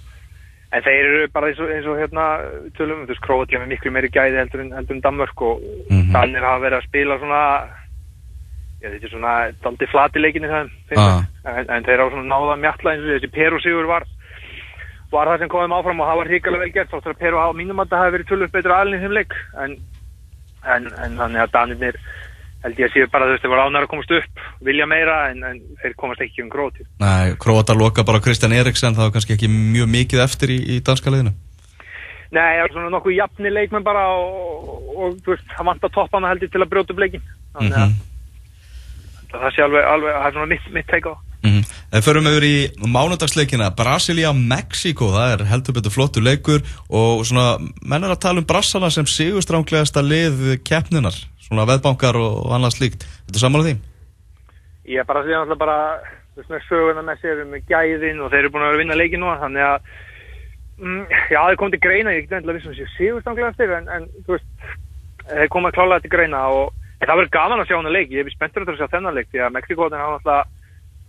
en 0.69 0.85
þeir 0.85 1.07
eru 1.09 1.29
bara 1.33 1.49
eins 1.49 1.61
og, 1.65 1.71
eins 1.73 1.87
og 1.89 1.97
hérna 1.97 2.25
tölum, 2.77 3.05
þú 3.07 3.13
veist, 3.15 3.23
Króatía 3.25 3.61
með 3.63 3.71
miklu 3.73 3.91
meiri 3.95 4.11
gæði 4.13 4.37
heldur 4.43 4.61
en, 4.67 4.73
heldur 4.77 4.99
en 4.99 5.05
Danmörk 5.07 5.43
og 5.43 5.63
mm 5.65 5.97
Mhm. 6.09 6.13
Danir 6.13 6.45
hafa 6.45 6.61
verið 6.65 6.79
að 6.79 6.87
spila 6.89 7.19
svona 7.19 7.41
já, 8.83 8.89
þetta 8.93 9.05
er 9.09 9.11
svona 9.13 9.33
daldi 9.65 9.87
flati 9.91 10.21
leikinni 10.23 10.49
þeim 10.49 10.71
Ah. 10.97 11.25
en, 11.45 11.71
en 11.71 11.85
þeir 11.85 12.01
á 12.05 12.07
svona 12.13 12.29
náða 12.31 12.57
mjalla 12.61 12.93
eins 12.93 13.05
og 13.05 13.11
þessi 13.17 13.33
Peru 13.33 13.61
sigur 13.65 13.87
var 13.89 14.05
var 15.13 15.27
það 15.27 15.39
sem 15.39 15.49
komum 15.49 15.73
áfram 15.73 16.01
og 16.01 16.07
það 16.09 16.17
var 16.21 16.29
hrikalega 16.29 16.61
vel 16.65 16.73
gert 16.77 16.91
þáttur 16.93 17.15
að 17.15 17.19
Peru 17.19 17.39
hafa 17.41 17.57
mínum 17.57 17.81
að 17.81 17.89
það 17.89 18.03
hafi 18.05 18.15
verið 18.19 18.29
tölvöld 18.29 18.53
betur 18.53 18.75
aðlinn 18.77 18.99
í 19.01 19.03
þeim 19.07 19.17
leik 19.17 19.33
en, 19.65 19.77
en, 20.69 20.87
en 21.05 21.17
þannig 21.17 21.41
að 21.47 21.53
Danirnir 21.57 21.97
held 22.65 22.79
ég 22.81 22.89
að 22.89 22.95
séu 22.97 23.09
bara 23.13 23.27
þú 23.29 23.35
veist 23.37 23.43
þeir 23.45 23.53
voru 23.53 23.65
ánæður 23.69 23.87
að 23.87 23.91
komast 23.93 24.15
upp 24.19 24.41
vilja 24.67 24.87
meira 24.91 25.17
en, 25.31 25.45
en 25.47 25.61
þeir 25.83 25.95
komast 26.01 26.21
ekki 26.25 26.43
um 26.43 26.49
gróti 26.51 26.87
Nei, 27.01 27.37
króatar 27.39 27.79
loka 27.79 28.03
bara 28.05 28.19
á 28.19 28.25
Kristján 28.25 28.57
Eriksen 28.57 28.97
það 28.97 29.07
var 29.09 29.15
kannski 29.19 29.37
ekki 29.37 29.49
mjög 29.53 29.89
mikið 29.95 30.25
eftir 30.25 30.51
í, 30.51 30.59
í 30.75 30.81
danska 30.83 31.11
liðinu. 31.15 31.33
Nei, 32.29 32.43
það 32.59 32.65
er 32.67 32.73
svona 32.75 32.91
nokkuð 32.93 33.15
jafni 33.17 33.51
leikmenn 33.55 33.87
bara 33.87 34.03
og, 34.13 34.91
og, 34.99 35.15
þú 35.25 35.33
veist, 35.33 35.47
það 35.55 35.71
vant 35.71 35.87
að 35.87 35.95
toppa 35.95 36.19
hana 36.19 36.33
heldur 36.35 36.51
til 36.53 36.61
að 36.65 36.71
brjóta 36.75 36.93
upp 36.93 37.01
leikin 37.07 37.23
þannig 37.55 37.79
að 37.79 37.89
Mhm. 37.89 38.05
það 39.33 39.51
sé 39.55 39.63
alveg, 39.65 39.85
alveg 39.95 40.15
það 40.19 40.27
er 40.27 40.33
svona 40.37 40.51
mitt, 40.53 40.69
mitt 40.75 40.87
teika 40.91 41.09
á 41.09 41.15
það. 41.15 41.25
mm 41.49 41.63
En 41.93 42.03
förum 42.05 42.27
við 42.27 42.35
yfir 42.37 42.47
í 42.49 42.89
mánudagsleikina 42.93 43.71
Brasilia-Mexiko, 43.77 45.09
það 45.15 45.33
er 45.39 45.45
heldur 45.49 45.77
betur 45.79 45.95
flottu 45.95 46.21
leikur 46.25 46.61
og 46.91 47.23
svona 47.29 47.59
menn 47.87 48.05
er 48.05 48.13
að 48.13 48.21
tala 48.25 48.43
um 48.43 48.47
brassana 48.49 48.91
sem 48.93 49.07
sigurstránglegasta 49.09 50.03
lið 50.05 50.59
keppninar, 50.67 51.15
svona 51.49 51.67
veðbankar 51.69 52.19
og 52.21 52.53
annað 52.57 52.77
slíkt. 52.77 53.07
Þetta 53.27 53.41
er 53.41 53.45
samanlega 53.45 53.75
því? 53.75 53.79
Ég 54.89 55.03
er 55.03 55.09
bara 55.09 55.23
að 55.23 55.29
segja 55.29 55.43
alltaf 55.43 55.61
bara 55.61 55.79
með 56.49 56.67
söguna 56.69 57.03
með 57.03 57.23
sér 57.23 57.41
um 57.43 57.55
gæðin 57.67 58.21
og 58.23 58.31
þeir 58.31 58.45
eru 58.45 58.53
búin 58.55 58.63
að 58.65 58.69
vera 58.71 58.79
að 58.79 58.83
vinna 58.85 58.99
leiki 58.99 59.19
nú 59.19 59.31
þannig 59.41 59.65
að 59.67 59.89
mm, 60.79 61.01
já 61.33 61.39
það 61.41 61.57
kom 61.61 61.73
til 61.73 61.81
greina 61.83 62.15
ég 62.15 62.27
get 62.27 62.37
nefnilega 62.37 62.61
vissum 62.61 62.77
sér 62.77 62.93
sigurstránglegastir 62.95 63.73
en, 63.75 63.89
en 63.91 64.07
þú 64.27 64.37
veist 64.37 64.69
þeir 65.33 65.51
koma 65.53 65.73
klálega 65.75 66.05
til 66.05 66.13
greina 66.13 66.45
og 66.55 66.71
það 67.03 67.17
verður 67.17 67.35
gaman 67.35 67.63
að 67.63 67.71
sjá 67.71 67.77
hana 67.79 67.95
leik 67.95 68.15
ég 68.15 68.23
er 68.23 68.35
spenntur 68.35 68.67
að 68.69 68.81
sjá 68.81 68.89
þennan 68.95 69.19
leik 69.19 69.29
því 69.33 69.43
að 69.45 69.53
Mexikóðin 69.57 70.03
hafa 70.03 70.17
alltaf 70.21 70.55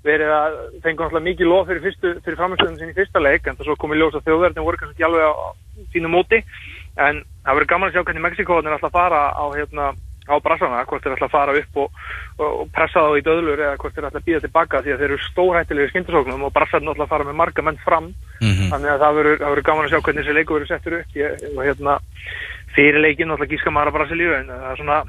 verið 0.06 0.32
að 0.32 0.58
fengi 0.84 1.04
alltaf 1.04 1.24
mikið 1.24 1.50
lof 1.50 1.66
fyrir, 1.68 1.82
fyrstu, 1.84 2.12
fyrir 2.24 2.38
framhengstöðum 2.40 2.78
sinni 2.80 2.94
í 2.94 2.98
fyrsta 3.00 3.22
leik 3.22 3.48
en 3.48 3.58
það 3.60 3.68
svo 3.68 3.80
komið 3.82 4.00
ljós 4.00 4.20
að 4.20 4.30
þjóðverðin 4.30 4.68
voru 4.68 4.80
kannski 4.80 5.06
alveg 5.08 5.26
á 5.28 5.34
sínu 5.94 6.12
móti 6.14 6.40
en 6.96 7.20
það 7.44 7.58
verður 7.58 7.72
gaman 7.74 7.90
að 7.90 7.98
sjá 7.98 8.06
hvernig 8.06 8.26
Mexikóðin 8.26 8.70
er 8.70 8.78
alltaf 8.78 8.94
að 8.94 8.96
fara 8.96 9.24
á, 9.36 9.44
hérna, 9.58 9.90
á 10.30 10.36
brassana, 10.46 10.86
hvort 10.86 11.04
þeir 11.04 11.16
alltaf 11.16 11.30
að 11.30 11.36
fara 11.36 11.58
upp 11.60 11.82
og, 11.84 12.02
og 12.40 12.70
pressa 12.76 13.04
þá 13.06 13.12
í 13.18 13.26
döðlur 13.26 13.66
eða 13.66 13.78
hvort 13.82 13.96
þeir 13.96 14.08
alltaf 14.08 14.22
að 14.22 14.28
býða 14.30 14.44
tilbaka 14.46 14.84
því 14.86 14.94
að 14.94 15.00
þeir 15.02 15.10
eru 15.10 15.22
stórhættilegir 15.26 15.94
skindasóknum 15.94 16.46
og 16.48 16.54
brassarinn 16.54 16.92
alltaf 16.94 17.08
að 17.08 17.14
fara 17.16 17.30
með 17.30 17.40
marga 17.42 17.66
menn 17.66 17.82
fram 17.84 18.14
Mm 18.40 18.54
-hmm. 18.56 18.70
þannig 18.72 18.92
að 18.92 19.02
það 19.04 19.16
verður, 19.20 19.62
gaman 19.68 19.86
að 19.86 19.92
sjá 19.92 20.00
hvernig 20.00 20.24
þessi 20.24 20.36
leiku 20.38 20.54
verður 20.56 20.70
settur 20.72 20.94
upp 21.00 21.16
ég, 21.20 21.32
og 21.56 21.64
hérna 21.68 21.94
fyrir 22.76 23.02
leikin 23.04 23.32
alltaf 23.32 23.50
gíska 23.52 23.74
maður 23.74 23.92
að 23.92 23.98
Brasilíu 23.98 24.32
en 24.38 24.48
það 24.48 24.72
er 24.72 24.80
svona 24.80 25.00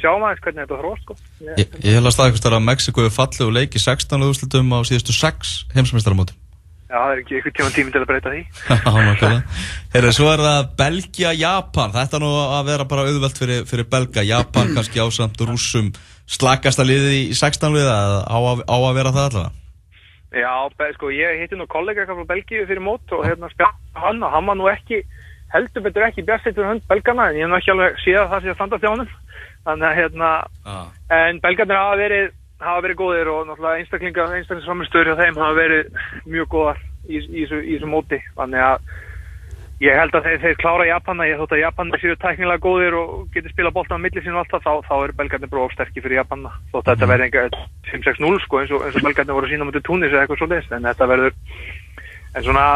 sjáum 0.00 0.24
aðeins 0.26 0.42
hvernig 0.42 0.62
þetta 0.64 0.80
þróst 0.80 1.02
sko. 1.06 1.16
ég, 1.46 1.68
Ég, 1.78 1.94
held 1.94 2.10
að 2.10 2.16
staðið 2.16 2.56
að 2.56 2.66
Mexiko 2.66 3.04
hefur 3.04 3.18
fallið 3.20 3.46
og 3.46 3.56
leikið 3.58 3.84
16 3.86 4.26
úrslutum 4.26 4.74
á 4.74 4.78
síðustu 4.88 5.14
6 5.14 5.54
heimsmeistaramóti. 5.76 6.34
Já, 6.92 6.98
það 7.00 7.12
er 7.14 7.20
ekki 7.22 7.36
eitthvað 7.38 7.54
tíma 7.56 7.70
tími 7.72 7.92
til 7.94 8.00
að 8.02 8.08
breyta 8.10 8.32
því 8.32 8.40
Herra, 9.94 10.10
svo 10.12 10.26
er 10.32 10.42
það 10.44 10.66
Belgia-Japan. 10.82 11.94
Þetta 11.94 12.18
er 12.18 12.22
nú 12.24 12.32
að 12.42 12.66
vera 12.68 12.84
bara 12.90 13.06
auðvelt 13.08 13.38
fyrir, 13.40 13.62
fyrir 13.70 13.88
Belga. 13.92 14.24
Japan 14.28 14.70
kannski 14.76 15.00
ásamt 15.00 15.40
rússum 15.48 15.88
slakasta 16.28 16.84
liðið 16.84 17.16
í 17.16 17.22
16 17.38 17.74
liða 17.78 17.96
á, 18.28 18.36
að- 18.36 18.64
á 18.68 18.76
að 18.76 18.94
vera 19.00 19.14
það 19.16 19.26
allavega. 19.30 19.58
Já, 20.32 20.52
sko, 20.96 21.10
ég 21.12 21.40
hitti 21.42 21.56
nú 21.60 21.66
kollega 21.68 22.06
frá 22.08 22.22
Belgíu 22.28 22.64
fyrir 22.68 22.80
mót 22.80 23.10
og 23.12 23.24
hérna 23.28 23.50
spjall 23.52 23.74
hann 24.00 24.22
og 24.24 24.32
hann 24.32 24.46
var 24.48 24.56
nú 24.56 24.68
ekki 24.72 25.02
heldur 25.52 25.84
betur 25.84 26.06
ekki 26.06 26.24
björnsittur 26.24 26.64
hönd 26.70 26.86
belgana 26.88 27.26
en 27.28 27.36
ég 27.36 27.44
hef 27.44 27.50
nú 27.52 27.58
ekki 27.58 27.72
alveg 27.74 27.98
séð 28.00 28.20
að 28.22 28.30
það 28.32 28.40
sé 28.46 28.52
að 28.52 28.56
standa 28.56 28.78
þjónum 28.80 29.10
þannig 29.66 29.88
að 29.90 29.98
hérna 30.00 30.30
Ah. 30.64 30.86
en 31.12 31.40
belgarnir 31.44 31.76
hafa 31.82 31.98
verið 32.00 32.30
hafa 32.64 32.82
verið 32.86 33.00
góðir 33.02 33.30
og 33.32 33.46
náttúrulega 33.48 33.82
einstaklinga 33.82 34.26
einstaklingsframistöður 34.38 35.12
hjá 35.12 35.22
þeim 35.22 35.40
hafa 35.42 35.58
verið 35.58 36.04
mjög 36.26 36.52
góðar 36.56 36.84
í, 37.08 37.22
þessu- 37.42 37.64
móti. 37.90 38.20
Þannig 38.38 38.62
að 38.66 38.92
ég 39.82 39.98
held 39.98 40.14
að 40.14 40.26
þeir, 40.28 40.38
þeir 40.44 40.58
klára 40.60 40.86
Japana, 40.86 41.26
ég 41.26 41.40
þótt 41.40 41.54
að 41.56 41.62
Japanir 41.62 42.02
séu 42.02 42.16
tæknilega 42.22 42.62
góðir 42.62 42.96
og 43.00 43.12
getur 43.34 43.50
spila 43.50 43.72
boltan 43.74 43.98
á 43.98 44.04
milli 44.04 44.22
sín 44.22 44.36
og 44.36 44.44
alltaf, 44.44 44.62
þá, 44.62 44.86
þá 44.86 44.94
eru 45.02 45.16
belgarnir 45.18 45.50
bara 45.50 45.64
ofsterki 45.66 46.02
fyrir 46.04 46.20
Japana, 46.20 46.52
þótt 46.70 46.86
að 46.86 46.92
þetta 46.92 47.08
verði 47.10 47.26
enga 47.26 47.44
5-6-0 47.90 48.42
sko, 48.44 48.60
eins 48.62 48.74
og, 48.76 48.84
eins 48.86 48.98
og 48.98 49.06
belgarnir 49.08 49.38
voru 49.38 49.50
sína 49.50 49.66
mútið 49.66 49.86
túnis 49.88 50.14
eða 50.14 50.22
eitthvað 50.22 50.42
svo 50.42 50.50
leist, 50.52 50.70
en 50.76 50.86
þetta 50.86 51.10
verður 51.10 51.34
en 52.32 52.46
svona, 52.46 52.66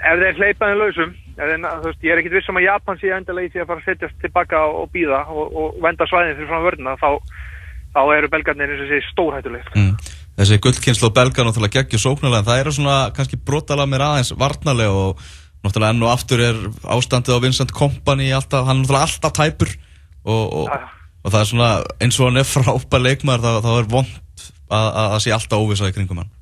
ef 0.00 0.24
þeir 0.24 0.40
hleypaði 0.40 0.80
lausum, 0.80 1.14
ef 1.36 1.44
þeir, 1.44 1.68
þú 1.68 1.90
veist, 1.90 2.02
ég 2.08 2.14
er 2.14 2.22
ekkit 2.22 2.38
viss 2.38 2.50
um 2.54 2.60
að 2.62 2.68
Japan 2.70 3.00
sé 3.02 3.12
endilega 3.18 3.50
í 3.50 3.52
því 3.52 3.60
að 3.60 3.70
fara 3.74 3.84
að 3.84 3.90
setjast 3.90 4.18
tilbaka 4.24 4.64
og 4.80 4.90
býða 4.96 5.22
og, 5.28 5.44
og 5.52 5.80
venda 5.84 6.08
svæðin 6.08 6.38
fyrir 6.40 6.48
frá 6.54 6.64
vörðina, 6.64 6.96
þá, 6.96 7.10
þá 7.94 8.00
eru 8.16 8.30
belgarnir 8.32 8.72
eins 8.72 8.84
og 8.84 8.90
sé 8.90 9.02
stórhættulegir. 9.10 9.70
Mm. 9.74 10.16
Þessi 10.40 10.58
gullkynslu 10.64 11.10
og 11.10 11.14
Belga 11.16 11.44
náttúrulega 11.44 11.82
geggjur 11.82 12.00
sóknarlega 12.00 12.40
en 12.40 12.48
það 12.48 12.62
eru 12.62 12.72
svona 12.72 12.96
kannski 13.16 13.38
brotalega 13.44 13.90
mér 13.90 14.04
aðeins 14.06 14.32
varnarlega 14.40 14.94
og 14.96 15.24
náttúrulega 15.64 15.92
enn 15.92 16.06
og 16.06 16.12
aftur 16.14 16.42
er 16.44 16.60
ástandið 16.96 17.36
á 17.36 17.44
Vincent 17.44 17.74
Kompany 17.76 18.30
alltaf, 18.32 18.64
hann 18.68 18.80
er 18.80 18.86
náttúrulega 18.86 19.08
alltaf 19.08 19.34
tæpur 19.36 19.74
og, 20.24 20.44
og, 20.62 20.66
Já. 20.70 20.78
og 21.24 21.34
það 21.34 21.40
er 21.40 21.50
svona 21.50 21.70
eins 22.00 22.20
og 22.20 22.30
hann 22.30 22.40
er 22.40 22.48
frábær 22.48 23.04
leikmaður 23.04 23.44
þá, 23.44 23.66
þá 23.66 23.72
er 23.74 23.90
vond 23.96 24.14
að, 24.70 24.86
að, 24.86 25.06
að 25.10 25.20
sé 25.26 25.34
alltaf 25.36 25.66
óvisa 25.66 25.90
í 25.90 25.96
kringum 25.96 26.22
hann 26.22 26.32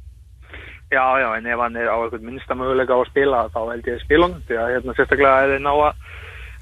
Já, 0.88 1.04
já, 1.20 1.28
en 1.36 1.50
ef 1.52 1.60
hann 1.60 1.76
er 1.76 1.90
á 1.92 1.96
einhvern 1.98 2.24
minnsta 2.24 2.54
möguleika 2.56 2.96
á 2.96 3.00
að 3.02 3.10
spila 3.10 3.42
þá 3.52 3.60
held 3.72 3.90
ég 3.90 4.14
hann 4.14 4.38
því 4.48 4.56
að 4.62 4.70
hérna 4.76 4.94
sérstaklega 4.96 5.42
ef 5.44 5.50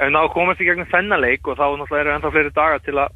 þeir 0.01 0.11
ná 0.13 0.21
að 0.25 0.33
komast 0.33 0.65
í 0.65 0.67
gegnum 0.67 0.89
þennan 0.91 1.23
leik 1.23 1.47
og 1.47 1.61
þá 1.61 1.67
náttúrulega 1.69 2.03
eru 2.03 2.15
ennþá 2.17 2.33
fleiri 2.35 2.57
dagar 2.57 2.83
til 2.85 2.97
að 2.97 3.15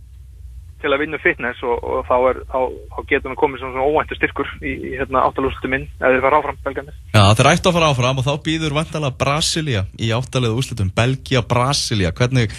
til 0.83 0.91
að 0.93 1.03
vinna 1.03 1.21
fitness 1.23 1.63
og, 1.67 1.77
og 1.85 2.03
þá, 2.09 2.15
er, 2.31 2.41
þá, 2.51 2.61
þá 2.95 2.99
getur 3.11 3.31
hann 3.31 3.39
komið 3.41 3.63
svona, 3.63 3.75
svona 3.77 3.89
óvæntu 3.91 4.19
styrkur 4.19 4.53
í, 4.61 4.73
í 4.73 4.93
hérna 4.99 5.25
áttalústum 5.29 5.75
minn 5.75 5.87
ef 5.89 6.07
þeir 6.07 6.25
fara 6.25 6.41
áfram 6.41 6.61
belgarnir. 6.65 6.99
Já, 7.15 7.23
þeir 7.39 7.51
ættu 7.53 7.71
að 7.71 7.77
fara 7.79 7.91
áfram 7.95 8.23
og 8.23 8.27
þá 8.27 8.33
býður 8.47 8.77
vantalega 8.79 9.21
Brasilia 9.23 9.85
í 10.01 10.11
áttalega 10.17 10.57
úrslitum 10.57 10.93
Belgia, 10.97 11.45
Brasilia, 11.55 12.15
hvernig 12.17 12.55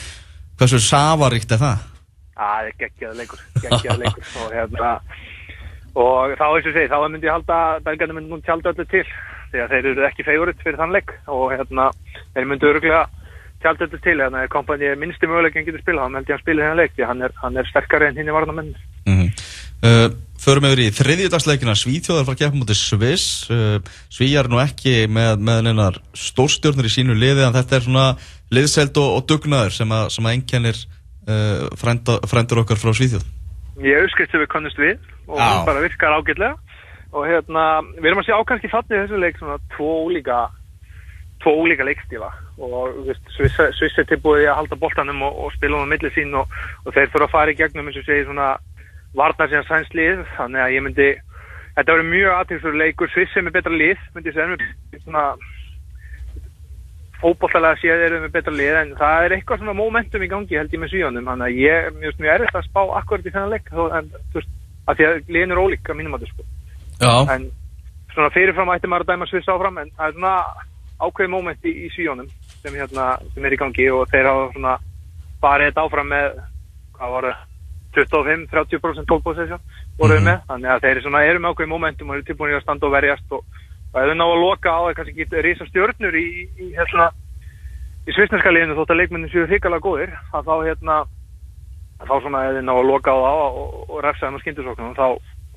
hversu 0.59 0.81
safaríkt 0.85 1.55
er 1.55 1.61
það? 1.65 1.87
Það 2.41 2.71
er 2.71 2.79
geggjaða 2.85 3.19
leikur, 3.19 3.45
geggjaða 3.61 3.99
leikur 4.05 4.31
og 4.41 4.55
hérna 4.55 4.93
og 6.01 6.35
þá 6.39 6.45
eins 6.47 6.67
og 6.69 6.75
segi, 6.75 6.91
þá 6.91 6.99
myndi 7.03 7.27
ég 7.27 7.35
halda 7.35 7.61
að 7.71 7.85
belgarnir 7.89 8.17
myndi 8.17 8.31
nú 8.31 8.39
tjálta 8.45 8.71
öllu 8.71 8.85
til 8.87 9.03
því 9.51 9.63
að 9.63 9.73
þeir 9.73 9.89
eru 9.91 10.05
ekki 10.07 10.25
feyuritt 10.27 10.61
fyrir 10.63 10.79
þann 10.79 10.93
leik 10.95 11.11
og 11.27 11.49
hérna 11.51 11.89
þeir 12.35 12.47
myndi 12.47 12.69
öruglega 12.69 13.01
tjálta 13.63 13.87
öllu 13.87 13.99
til 14.01 14.17
hérna 14.19 14.43
er 14.43 14.51
kompanið 14.51 14.97
minnsti 15.01 15.29
möguleikin 15.29 15.67
getur 15.67 15.83
spilað, 15.83 16.07
þá 16.07 16.13
myndi 16.15 16.31
ég 16.31 16.35
hann 16.35 16.43
spila 16.43 16.65
þennan 16.65 16.81
leik 16.81 16.95
því 16.95 17.05
að 17.05 17.11
hann 17.11 17.25
er, 17.27 17.35
hann 17.43 17.61
er 17.61 17.69
sterkari 17.69 18.09
en 18.09 18.19
hinn 18.19 18.31
í 18.31 18.35
varnamenn 18.35 18.73
Mm 19.05 19.17
-hmm. 19.17 19.29
uh, 19.87 20.09
förum 20.37 20.65
yfir 20.69 20.81
í 20.85 20.93
þriðjudagsleikina. 20.93 21.73
Svíþjóðar 21.75 22.25
frá 22.27 22.35
keppum 22.37 22.59
mútið 22.61 22.77
Sviss. 22.77 23.49
Uh, 23.49 23.81
Svíjar 24.09 24.49
nú 24.49 24.59
ekki 24.61 25.07
með, 25.09 25.41
með 25.41 25.59
neinar 25.65 25.95
stórstjórnur 26.13 26.85
í 26.85 26.95
sínu 26.95 27.15
liði 27.17 27.45
en 27.47 27.57
þetta 27.57 27.75
er 27.75 27.85
svona 27.87 28.07
liðselt 28.51 28.97
og, 28.97 29.09
og 29.17 29.23
dugnaður 29.29 29.73
sem 29.73 29.91
að, 29.91 30.09
sem 30.13 30.25
að 30.25 30.33
einkennir 30.35 30.77
uh, 30.77 31.65
frændur 32.29 32.61
okkar 32.61 32.77
frá 32.77 32.93
Svíþjóð. 32.93 33.25
Ég 33.81 34.01
auðskrift 34.01 34.31
sem 34.31 34.41
við 34.41 34.51
kannast 34.53 34.77
við 34.77 34.97
og 35.27 35.39
hann 35.39 35.65
bara 35.65 35.81
virkar 35.81 36.13
ágætlega. 36.13 36.55
Og 37.11 37.25
hérna, 37.27 37.81
við 37.97 38.05
erum 38.07 38.21
að 38.21 38.29
sjá 38.29 38.37
kannski 38.47 38.69
þannig 38.71 38.95
í 38.95 39.01
þessu 39.01 39.17
leik 39.19 39.37
svona 39.39 39.57
tvo 39.73 39.89
ólíka 40.05 40.47
tvo 41.41 41.57
ólíka 41.59 41.83
leikstíla 41.83 42.29
og 42.59 43.13
Sviss, 43.35 43.97
er 43.97 44.07
tilbúið 44.09 44.49
að 44.49 44.57
halda 44.59 44.77
boltanum 44.81 45.23
og, 45.27 45.37
og 45.45 45.53
spila 45.55 45.79
hann 45.79 45.89
á 45.89 45.93
milli 45.93 46.11
sín 46.15 46.35
og, 46.37 46.51
og 46.85 46.93
þeir 46.93 47.09
fyrir 47.13 47.27
að 47.27 47.33
fara 47.33 47.53
í 47.53 47.57
gegnum 47.57 47.87
eins 47.87 47.99
og 48.01 48.07
segir 48.07 48.27
svona 48.27 48.51
varnar 49.17 49.51
síðan 49.51 49.67
sænslið 49.69 50.25
þannig 50.35 50.63
að 50.65 50.75
ég 50.75 50.85
myndi 50.85 51.09
þetta 51.77 51.95
verður 51.95 52.11
mjög 52.11 52.35
aðtilsfjörður 52.35 52.81
leikur. 52.83 53.11
Sviss 53.13 53.35
er 53.37 53.47
með 53.47 53.57
betra 53.57 53.79
lið 53.81 54.05
myndi 54.15 54.35
segja. 54.35 54.59
Með 54.91 55.03
svona 55.05 55.25
fótbollalega 57.21 57.79
séð 57.81 58.03
eru 58.07 58.21
með 58.23 58.33
betra 58.35 58.53
lið 58.55 58.77
en 58.79 58.93
það 58.97 59.25
er 59.25 59.35
eitthvað 59.35 59.61
svona 59.61 59.77
momentum 59.77 60.23
í 60.25 60.29
gangi 60.31 60.57
held 60.57 60.73
ég 60.73 60.81
með 60.81 60.93
svíðanum 60.93 61.27
þannig 61.29 61.47
að 61.47 61.59
ég, 61.61 61.89
mjög, 61.99 62.15
mjög 62.23 62.33
erfitt 62.35 62.57
að 62.57 62.67
spá 62.67 62.81
akkurat 62.97 63.27
í 63.27 63.33
þennan 63.35 63.53
leik 63.53 63.69
þó, 63.69 63.83
en 63.97 64.09
þú 64.09 64.39
veist, 64.39 64.55
að 64.89 64.97
því 64.97 65.07
að 65.07 65.19
liðin 65.35 65.53
er 65.53 65.61
ólík 65.61 65.91
að 65.91 65.99
mínum 65.99 66.17
að 66.17 66.25
sko. 66.31 66.47
En 67.35 67.45
svona 68.15 68.33
fyrirfram 68.33 68.73
ætti 68.73 68.89
maður 68.89 69.05
að 69.05 69.13
dæma 69.13 69.29
Sviss 69.29 69.51
áfram 69.53 69.77
en 69.83 69.93
það 69.99 70.07
er 70.07 70.17
svona 70.17 70.33
ákveðið 71.01 71.33
moment 71.35 71.69
í, 71.69 71.75
í 71.85 71.91
svíðanum 71.93 72.31
sem, 72.61 72.75
hérna, 72.77 73.07
sem 73.33 73.45
er 73.45 73.55
í 73.55 73.59
gangi 73.61 73.87
og 73.91 74.09
þeir 74.11 74.29
hafa 74.29 74.75
farið 75.41 75.71
þetta 75.71 75.85
áfram 75.87 76.11
með 76.11 76.27
hvað 76.97 77.15
voru 77.15 77.33
25-30% 77.95 79.09
tólpósessjón 79.09 79.63
voru 79.99 80.15
við 80.15 80.21
Mhm. 80.21 80.27
með 80.29 80.37
þannig 80.47 80.69
að 80.71 80.81
þeir 80.81 80.97
eru 81.01 81.39
með 81.39 81.51
ákveðið 81.51 81.73
momentum 81.73 82.09
og 82.09 82.15
eru 82.15 82.23
tilbúinir 82.23 82.59
að 82.59 82.63
standa 82.63 82.87
og 82.87 82.93
verjast 82.93 83.31
og, 83.31 83.43
og 83.93 83.97
ef 84.01 84.07
þau 84.07 84.15
ná 84.15 84.25
að 84.27 84.41
loka 84.45 84.69
á 84.71 84.79
það 84.85 84.95
kannski 84.95 85.17
getur 85.17 85.43
risa 85.43 85.65
stjörnur 85.65 86.15
í, 86.15 86.25
í, 86.41 86.43
í 86.61 86.69
hérna 86.77 87.09
í 88.07 88.13
svisneska 88.15 88.51
liðinu 88.53 88.77
þótt 88.77 88.93
að 88.93 89.01
leikmennin 89.01 89.29
séu 89.33 89.47
hrikalega 89.49 89.83
góðir 89.85 90.13
að 90.31 90.47
þá 90.47 90.55
hérna 90.69 90.95
að 92.01 92.07
þá 92.07 92.15
svona 92.21 92.45
ef 92.47 92.55
þið 92.55 92.65
ná 92.65 92.73
að 92.77 92.87
loka 92.89 93.11
á 93.11 93.17
það 93.21 93.41
og, 93.41 93.59
og, 93.61 93.89
og 93.89 93.99
refsa 94.05 94.25
þeim 94.25 94.37
á 94.37 94.41
skyndisóknum 94.41 94.95
þá 94.97 95.07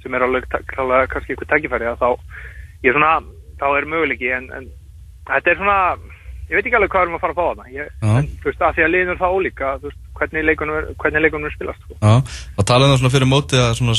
sem 0.03 0.15
er 0.15 0.27
alveg 0.27 0.49
kannski 0.51 1.33
eitthvað 1.33 1.53
tækifæri 1.55 1.87
að 1.89 2.03
þá 2.03 2.09
ég 2.85 2.91
er 2.91 2.99
svona 2.99 3.13
þá 3.61 3.67
er 3.79 3.89
möguleiki 3.89 4.29
en, 4.35 4.51
en 4.53 4.67
þetta 5.31 5.51
er 5.55 5.61
svona 5.63 5.79
ég 6.49 6.57
veit 6.57 6.65
ekki 6.65 6.79
alveg 6.79 6.93
hvað 6.93 7.07
erum 7.07 7.17
að 7.19 7.23
fara 7.25 7.35
að 7.35 7.39
fá 7.39 7.45
þarna. 7.49 7.71
Ég, 7.75 7.93
en 8.05 8.29
þú 8.41 8.51
veist 8.51 8.65
að 8.65 8.75
því 8.77 8.85
að 8.85 8.93
liðinu 8.95 9.15
er 9.15 9.21
það 9.21 9.37
ólíka 9.39 9.71
veist 9.85 10.01
hvernig 10.15 10.47
leikunum 10.47 10.79
er, 10.79 10.89
hvernig 11.01 11.25
leikunum 11.25 11.49
er 11.49 11.55
spilast 11.55 11.85
sko. 11.85 11.97
já. 11.99 12.15
Það 12.59 12.69
talaði 12.71 12.93
það 12.93 13.01
svona 13.01 13.15
fyrir 13.15 13.31
móti 13.31 13.61
að 13.61 13.73
svona 13.81 13.97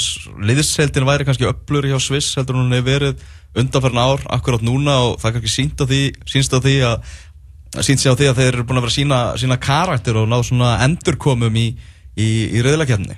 liðsheildin 0.50 1.08
væri 1.10 1.28
kannski 1.28 1.50
öflur 1.50 1.90
hjá 1.90 1.98
Sviss 2.04 2.38
heldur 2.40 2.60
hún 2.60 2.76
hefur 2.76 2.88
verið 2.88 3.26
undanferðin 3.56 4.04
ár 4.04 4.24
akkurát 4.38 4.66
núna 4.66 4.96
og 5.10 5.18
það 5.20 5.30
er 5.30 5.36
kannski 5.38 5.54
sínt 5.56 5.84
á 5.84 5.86
því 5.90 6.02
sínst 6.32 6.56
á 6.56 6.60
því 6.64 6.76
að 6.92 7.84
sínt 7.84 8.04
sig 8.04 8.12
á 8.12 8.16
því 8.16 8.30
að 8.32 8.40
þeir 8.40 8.54
eru 8.54 8.66
búin 8.68 8.80
að 8.80 8.86
vera 8.86 8.94
að 8.94 8.98
sína, 9.00 9.20
sína 9.42 9.60
karakter 9.60 10.22
og 10.22 10.30
ná 10.32 10.38
svona 10.46 10.76
endurkomum 10.86 11.60
í, 11.60 11.68
í, 12.16 12.30
í 12.56 12.64
reyðlakefni 12.64 13.18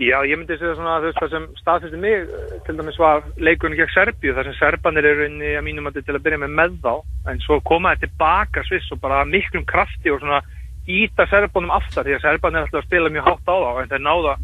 Já, 0.00 0.22
ég 0.24 0.38
myndi 0.38 0.56
segja 0.56 0.78
svona 0.78 0.94
að 0.96 1.02
þú 1.02 1.08
veist 1.10 1.18
það 1.20 1.32
sem 1.34 1.42
staðfyrstu 1.58 1.98
mig 2.00 2.30
til 2.64 2.74
dæmis 2.78 2.98
var 3.02 3.18
leikunum 3.36 3.76
gegn 3.76 3.90
Serbíu 3.92 4.32
þar 4.32 4.46
sem 4.48 4.54
Serbanir 4.56 5.08
eru 5.10 5.26
inn 5.26 5.42
í 5.44 5.50
að 5.58 5.66
mínum 5.66 5.90
að 5.90 5.98
til 6.06 6.14
að 6.14 6.22
byrja 6.24 6.38
með 6.40 6.54
með 6.56 6.78
þá 6.86 6.94
en 7.28 7.42
svo 7.44 7.58
koma 7.68 7.92
þeir 7.92 8.06
tilbaka 8.06 8.64
Sviss 8.64 8.88
og 8.96 9.02
bara 9.02 9.26
miklum 9.28 9.66
krafti 9.68 10.08
og 10.08 10.22
svona 10.22 10.40
íta 10.88 11.28
Serbanum 11.28 11.74
aftar 11.76 12.08
því 12.08 12.16
að 12.16 12.24
Serbanir 12.24 12.62
er 12.62 12.70
alltaf 12.70 12.80
að 12.80 12.88
spila 12.88 13.12
mjög 13.12 13.28
hátt 13.28 13.52
á 13.52 13.56
þá 13.60 13.70
en 13.82 13.92
þeir 13.92 14.04
náða 14.06 14.34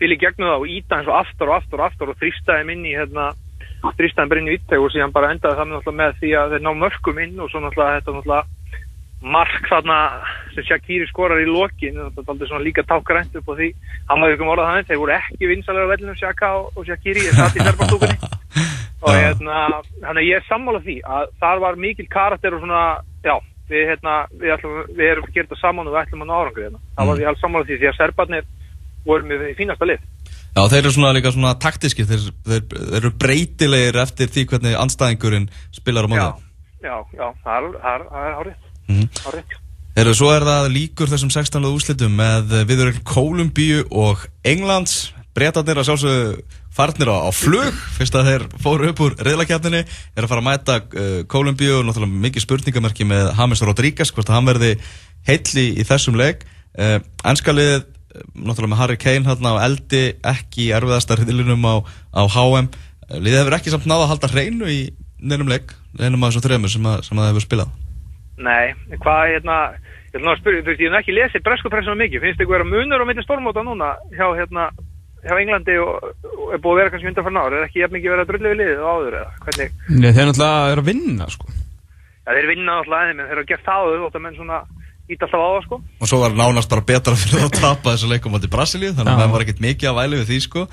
í 0.00 0.20
gegnum 0.20 0.52
það 0.52 0.60
og 0.60 0.76
íta 0.76 0.98
eins 0.98 1.08
og 1.08 1.16
aftar 1.16 1.48
og 1.48 1.56
aftar 1.56 1.80
og 1.80 1.88
aftar 1.88 2.12
og 2.12 2.20
þrýsta 2.20 2.60
þeim 2.60 2.76
inn 2.76 2.84
í 2.84 2.96
hérna 3.00 3.30
þrýstaðan 3.96 4.34
bara 4.34 4.44
inn 4.44 4.52
í 4.52 4.56
vitteg 4.58 4.84
og 4.84 4.92
síðan 4.92 5.16
bara 5.16 5.32
endaði 5.32 5.64
það 5.64 5.96
með 5.96 6.16
því 6.20 6.36
að 6.36 6.54
þeir 6.58 6.64
ná 6.68 6.72
mörgum 6.76 7.24
inn 7.24 7.40
og 7.40 7.48
svo 7.48 7.64
þetta 7.64 7.80
náttúrulega 7.88 8.44
mark 9.20 9.66
þarna 9.68 9.96
sem 10.54 10.64
Shaqiri 10.64 11.06
skorar 11.10 11.42
í 11.42 11.48
lokin 11.48 11.98
þetta 11.98 12.22
er 12.22 12.32
aldrei 12.32 12.48
svona 12.48 12.64
líka 12.64 12.84
tákgrænt 12.88 13.36
upp 13.36 13.50
á 13.52 13.54
því. 13.58 13.68
Hann 14.08 14.24
var 14.24 14.34
ykkur 14.34 14.52
orðað 14.54 14.70
þannig, 14.70 14.88
þeir 14.88 15.00
voru 15.02 15.16
ekki 15.18 15.50
vinsalega 15.50 15.86
á 15.86 15.92
vellinu 15.92 16.16
Shaka 16.16 16.52
og, 16.56 16.70
og 16.76 16.88
Shaqiri, 16.88 17.26
ég 17.28 17.36
satt 17.36 17.58
í 17.58 17.64
þerfastúkunni 17.64 18.16
og 19.04 19.12
hérna 19.16 19.60
þannig 20.00 20.22
að 20.22 20.28
ég 20.28 20.40
er 20.40 20.46
sammála 20.48 20.82
því 20.84 20.96
að 21.04 21.32
þar 21.44 21.62
var 21.66 21.80
mikil 21.84 22.08
karakter 22.10 22.56
og 22.56 22.64
svona, 22.64 22.84
já 23.24 23.36
við, 23.70 23.84
hérna, 23.92 24.16
við, 24.32 24.54
ætlum, 24.56 24.80
við 24.96 25.12
erum 25.12 25.28
að 25.28 25.36
gera 25.36 25.50
þetta 25.50 25.60
saman 25.60 25.90
og 25.90 25.94
við 25.94 26.02
ætlum 26.02 26.24
að 26.24 26.30
ná 26.30 26.34
árangur 26.38 26.64
hérna, 26.66 26.80
það 26.96 27.10
var 27.10 27.14
Mm. 27.14 27.20
því 27.20 27.28
alls 27.30 27.44
sammála 27.44 27.68
því 27.68 27.78
því 27.80 27.90
að 27.90 27.98
serbarnir 28.00 28.48
voru 29.06 29.28
með 29.28 29.44
fínasta 29.56 29.88
lið. 29.88 30.08
Já, 30.50 30.62
þeir 30.66 30.80
eru 30.82 30.92
svona 30.96 31.12
líka 31.14 31.32
svona 31.32 31.54
taktíski 31.54 32.04
þeir, 32.08 32.24
þeir, 32.48 32.64
þeir 32.72 32.98
eru 33.00 33.10
breytilegir 33.22 34.00
eftir 34.02 34.32
því 34.34 34.46
hvernig 34.50 34.74
anstæðingurinn 34.80 35.46
spilar 35.72 36.04
á 36.04 36.10
móti. 36.10 36.48
Já, 36.82 36.90
já, 36.90 36.96
já, 37.14 37.26
það 37.44 37.56
er, 37.60 37.78
það 37.84 37.94
er, 37.94 38.04
það 38.10 38.42
er 38.42 38.52
Mhm. 38.90 39.10
árið 39.30 39.58
Þeir 40.00 40.14
svo 40.16 40.28
er 40.32 40.44
það 40.46 40.68
líkur 40.72 41.10
þessum 41.10 41.30
16. 41.34 41.66
úrslitum 41.66 42.12
með 42.16 42.52
viðurinn 42.68 43.02
Kólumbíu 43.04 43.82
og 43.90 44.22
Englands. 44.46 45.10
Breytanir 45.34 45.80
að 45.80 45.88
sjálfsögðu 45.88 46.44
farnir 46.74 47.10
á, 47.10 47.26
á 47.26 47.30
flug 47.34 47.74
fyrst 47.98 48.16
að 48.16 48.28
þeir 48.30 48.44
fóru 48.62 48.88
upp 48.90 49.02
úr 49.04 49.16
reyðlakefninni 49.18 49.82
er 49.82 50.24
að 50.24 50.30
fara 50.30 50.42
að 50.42 50.46
mæta 50.46 50.76
uh, 50.78 51.20
Kólumbíu 51.30 51.80
og 51.80 51.84
náttúrulega 51.88 52.22
mikið 52.22 52.46
spurningamerki 52.46 53.06
með 53.10 53.32
James 53.34 53.64
Rodríguez 53.66 54.14
hvort 54.14 54.30
að 54.30 54.38
hann 54.38 54.48
verði 54.48 54.70
heilli 55.28 55.66
í 55.74 55.86
þessum 55.90 56.18
leik. 56.22 56.46
Uh, 56.78 56.96
Enskalið 57.26 57.84
náttúrulega 58.32 58.72
með 58.72 58.82
Harry 58.84 58.98
Kane 59.04 59.26
hérna 59.26 59.54
á 59.58 59.62
eldi 59.66 60.04
ekki 60.32 60.68
í 60.68 60.72
erfiðasta 60.78 61.18
reyðlunum 61.18 61.66
á, 61.66 61.74
á 62.14 62.22
HM 62.30 62.72
liðið 63.18 63.42
hefur 63.42 63.58
ekki 63.58 63.74
samt 63.74 63.90
náða 63.90 64.06
að 64.06 64.12
halda 64.14 64.32
hreinu 64.32 64.70
í 64.70 64.80
neinum 65.20 65.50
leik, 65.50 65.74
neinum 65.98 66.22
af 66.24 66.32
þessum 66.32 66.48
þremur 66.48 66.72
sem, 66.78 66.90
að, 66.90 67.06
sem 67.06 67.18
að 67.18 67.26
það 67.26 67.32
hefur 67.34 67.48
spilað 67.50 67.78
Nei, 68.40 68.72
hvað 69.02 69.22
hérna 69.34 69.56
ég 70.10 70.18
ætla 70.20 70.32
að 70.34 70.40
spyrja, 70.40 70.62
þú 70.64 70.70
veist, 70.72 70.80
ég 70.82 70.90
hef 70.94 71.00
ekki 71.02 71.16
lesið 71.16 71.44
bresku 71.46 71.70
pressuna 71.72 71.98
mikið, 72.00 72.22
finnst 72.24 72.40
þið 72.40 72.48
vera 72.54 72.66
munur 72.66 73.04
á 73.04 73.08
milli 73.10 73.24
stormóta 73.26 73.62
núna 73.66 73.90
hjá 74.16 74.26
hérna 74.38 74.70
hjá 75.20 75.34
Englandi 75.36 75.74
og, 75.84 76.06
og 76.24 76.54
er 76.56 76.62
búið 76.64 76.72
að 76.72 76.78
vera 76.80 76.92
kannski 76.94 77.10
undan 77.10 77.26
fyrir 77.26 77.36
náður, 77.36 77.56
er 77.60 77.66
ekki 77.68 77.82
jafn 77.82 77.96
mikið 77.98 78.12
verið 78.14 78.24
að 78.24 78.30
drullu 78.32 78.52
við 78.52 78.60
liðið 78.62 78.78
og 78.80 78.90
áður 78.94 79.16
eða 79.20 79.32
hvernig, 79.44 79.74
Nei, 80.00 80.10
þeir 80.16 80.28
náttúrulega 80.30 80.70
eru 80.72 80.84
að 80.84 80.88
vinna 80.90 81.26
sko. 81.34 81.50
ja, 82.24 82.30
þeir 82.38 82.48
vinna 82.54 82.76
alltaf 82.80 82.96
aðeins, 83.00 83.18
menn 83.18 83.26
þeir 83.28 83.34
eru 83.36 83.44
að 83.44 83.50
gera 83.50 83.66
það 83.68 83.90
og 83.90 84.06
þetta 84.06 84.22
menn 84.24 84.38
svona 84.40 84.60
ít 85.10 85.26
alltaf 85.26 85.42
á 85.44 85.48
það 85.50 85.64
sko. 85.66 85.80
Og 86.00 86.08
svo 86.10 86.20
var 86.22 86.36
nánast 86.40 86.72
bara 86.72 86.86
betra 86.88 87.14
fyrir 87.20 87.44
að 87.44 87.54
tapa 87.60 87.92
þessu 87.92 88.08
leikum 88.10 88.38
átti 88.38 88.50
Brasilíu, 88.56 88.94
þannig 88.96 89.12
að 89.12 89.20
Já. 89.20 89.22
það 89.26 89.34
var 89.36 89.44
ekkert 89.44 89.62
mikið 89.66 89.90
að 89.90 89.98
væli 90.00 90.20
við 90.22 90.28
því 90.30 90.38
sko. 90.46 90.64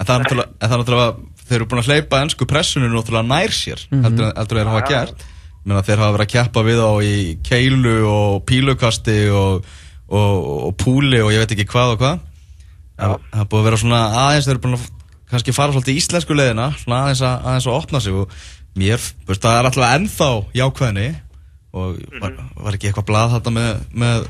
En 0.00 0.08
það 0.08 0.14
er 0.14 0.22
náttúrulega, 0.24 0.52
en 0.56 0.64
það 0.70 0.74
er 0.76 0.80
náttúrulega 0.80 1.10
þeir 1.50 1.58
eru 1.58 1.68
búin 1.68 1.82
að 1.82 1.88
hleypa 1.90 2.20
ennsku 2.24 2.46
pressunum 2.48 2.94
náttúrulega 2.94 3.28
nær 3.28 3.52
sér 3.52 3.82
heldur, 3.90 4.30
heldur 4.38 4.60
þeir 4.60 4.70
hafa 4.70 4.80
Já, 4.80 4.86
já. 4.86 4.92
gert 4.94 5.24
Menna, 5.64 5.82
þeir 5.84 6.00
hafa 6.00 6.14
verið 6.16 6.26
að 6.26 6.32
keppa 6.34 6.64
við 6.64 6.80
á 6.80 6.92
í 7.04 7.14
keilu 7.44 7.96
og 8.08 8.38
pílukasti 8.48 9.18
og, 9.34 9.66
og, 10.08 10.48
og 10.70 10.76
púli 10.80 11.20
og 11.20 11.34
ég 11.34 11.42
veit 11.42 11.52
ekki 11.56 11.68
hvað 11.68 11.94
og 11.94 12.00
hvað. 12.00 12.22
Það 13.00 13.12
það 13.30 13.42
er 13.42 13.50
búið 13.50 13.60
að 13.60 13.68
vera 13.68 13.80
svona 13.80 14.00
aðeins 14.22 14.48
þeir 14.48 14.54
eru 14.54 14.62
búin 14.64 14.78
að 14.78 14.86
kannski 15.30 15.54
fara 15.54 15.74
svolítið 15.74 15.94
í 15.94 16.00
íslensku 16.00 16.36
leiðina 16.36 16.70
svona 16.80 17.02
aðeins 17.04 17.22
að, 17.24 17.36
aðeins 17.46 17.68
að 17.68 17.76
opna 17.78 18.00
sig 18.02 18.16
og 18.16 18.38
mér, 18.80 19.04
veist, 19.28 19.42
það 19.44 19.58
er 19.58 19.68
alltaf 19.68 19.94
ennþá 19.96 20.30
jákvæðni 20.58 21.06
og 21.70 22.00
var, 22.22 22.34
var 22.56 22.76
ekki 22.76 22.90
eitthvað 22.90 23.08
blað 23.10 23.36
þetta 23.36 23.52
með, 23.54 23.84
með 24.02 24.26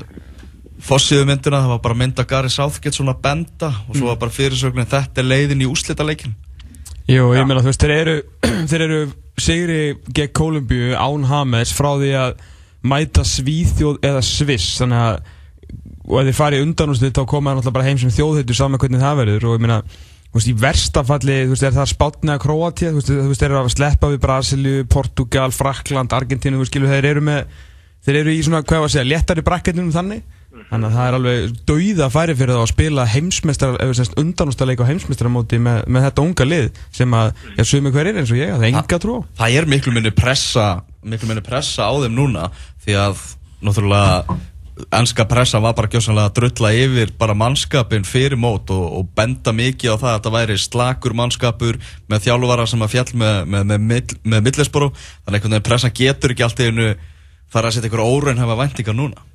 fossiðu 0.85 1.27
myndina, 1.29 1.61
það 1.63 1.73
var 1.73 1.81
bara 1.87 1.99
mynd 2.01 2.21
að 2.21 2.29
Gary 2.29 2.53
Southgate 2.53 2.97
svona 2.97 3.17
benda 3.21 3.71
og 3.87 3.97
svo 3.97 4.11
var 4.11 4.19
bara 4.21 4.33
fyrirsögnin 4.33 4.89
þetta 4.89 5.21
er 5.21 5.29
leiðin 5.29 5.65
í 5.65 5.69
úrslitaleikin 5.69 6.35
Jú, 7.11 7.27
ég 7.35 7.43
meina 7.43 7.59
þú 7.59 7.71
veist, 7.71 7.83
þeir 7.83 7.97
eru, 7.97 8.15
þeir 8.71 8.85
eru 8.85 9.01
sigri 9.41 9.81
gegn 10.15 10.33
Kólumbíu 10.37 10.93
án 10.95 11.27
Hames 11.27 11.73
frá 11.75 11.89
því 11.99 12.11
að 12.21 12.45
mæta 12.87 13.25
Svíþjóð 13.27 13.99
eða 14.07 14.23
Sviss. 14.25 14.77
Þannig 14.79 15.05
að 15.09 15.19
og 16.11 16.17
ef 16.19 16.29
þeir 16.29 16.37
farið 16.37 16.63
undan 16.65 16.91
úr 16.91 17.01
þá 17.01 17.21
koma 17.29 17.51
það 17.51 17.59
náttúrulega 17.59 17.75
bara 17.77 17.87
heim 17.87 17.99
sem 18.01 18.13
þjóðheitur 18.15 18.57
saman 18.57 18.81
hvernig 18.81 19.03
það 19.03 19.19
verður. 19.21 19.47
Og 19.47 19.57
ég 19.57 19.63
meina 19.65 19.79
þú 20.31 20.39
veist, 20.39 20.49
í 20.49 20.55
versta 20.61 21.03
falli, 21.07 21.37
þú 21.43 21.53
veist, 21.53 21.65
er 21.67 21.75
það 21.75 21.91
spátni 21.91 22.33
að 22.33 22.41
Króatía, 22.45 22.91
þú 22.91 22.99
veist, 22.99 23.11
þú 23.11 23.27
veist, 23.27 23.43
þeir 23.43 23.49
eru 23.51 23.59
að 23.61 23.73
sleppa 23.75 24.11
við 24.11 24.21
Brasilíu, 24.25 24.85
Portugal, 24.91 25.49
Frakland, 25.55 26.15
Argentínu, 26.15 26.59
þú 26.59 26.65
veist, 26.65 26.79
þeir 26.95 27.09
eru 27.11 27.23
með 27.27 27.57
þeir 28.05 28.21
eru 28.23 28.33
í 28.33 28.43
svona, 28.45 28.63
hvað 28.65 28.83
var 28.83 28.89
að 28.89 28.95
segja, 28.95 29.09
léttari 29.11 29.43
brakketunum 29.45 29.91
þannig 29.93 30.23
þannig 30.51 30.87
að 30.87 30.95
það 30.95 31.07
er 31.07 31.17
alveg 31.17 31.57
dauða 31.69 32.07
færi 32.11 32.35
fyrir 32.35 32.57
þá 32.57 32.61
að 32.61 32.71
spila 32.71 33.05
semst 33.95 34.17
undanústaleik 34.19 34.83
á 34.83 34.89
heimsmeistaramóti 34.89 35.59
með, 35.63 35.83
með 35.87 36.07
þetta 36.09 36.25
unga 36.27 36.47
lið 36.47 36.81
sem 36.91 37.15
að, 37.15 37.31
já, 37.55 37.63
sumi 37.69 37.93
hverjir 37.95 38.19
eins 38.19 38.33
og 38.33 38.39
ég, 38.41 38.51
það 38.55 38.67
er 38.67 38.71
enga 38.73 39.01
trú 39.01 39.15
á. 39.15 39.19
það 39.41 39.57
er 39.59 39.69
miklu 39.71 39.95
minni 39.95 40.11
pressa 40.15 40.65
miklu 41.01 41.31
minni 41.31 41.45
pressa 41.45 41.87
á 41.87 41.93
þeim 42.03 42.17
núna 42.19 42.49
því 42.83 42.97
að 42.99 43.23
náttúrulega 43.63 44.37
ennska 44.97 45.27
pressa 45.29 45.61
var 45.63 45.75
bara 45.77 45.91
gjósanlega 45.91 46.31
að 46.31 46.37
drulla 46.39 46.73
yfir 46.75 47.15
bara 47.19 47.37
mannskapin 47.37 48.05
fyrir 48.07 48.39
mót 48.39 48.71
og, 48.73 48.85
og 48.99 49.09
benda 49.15 49.53
mikið 49.55 49.95
á 49.95 50.01
það 50.01 50.11
að 50.11 50.15
þetta 50.17 50.35
væri 50.35 50.59
slakur 50.59 51.15
mannskapur 51.15 51.79
með 52.11 52.27
þjálfvara 52.27 52.67
sem 52.67 52.83
að 52.83 52.93
fjall 52.95 53.09
með, 53.23 53.41
með, 53.45 53.65
með, 53.71 53.83
með, 53.87 54.15
með 54.33 54.47
millisboru 54.49 54.91
þannig 54.99 55.51
að 55.51 55.67
pressa 55.67 55.91
getur 55.95 56.33
ekki 56.33 56.47
allt 56.47 56.63
í 56.63 56.71
einu 56.71 56.93
fara 57.51 57.69
að 57.69 57.77
setja 57.77 57.91
ykkur 57.91 58.03
óraun 58.03 58.41
hafa 58.41 58.57
væntingar 58.63 58.97
núna 58.97 59.30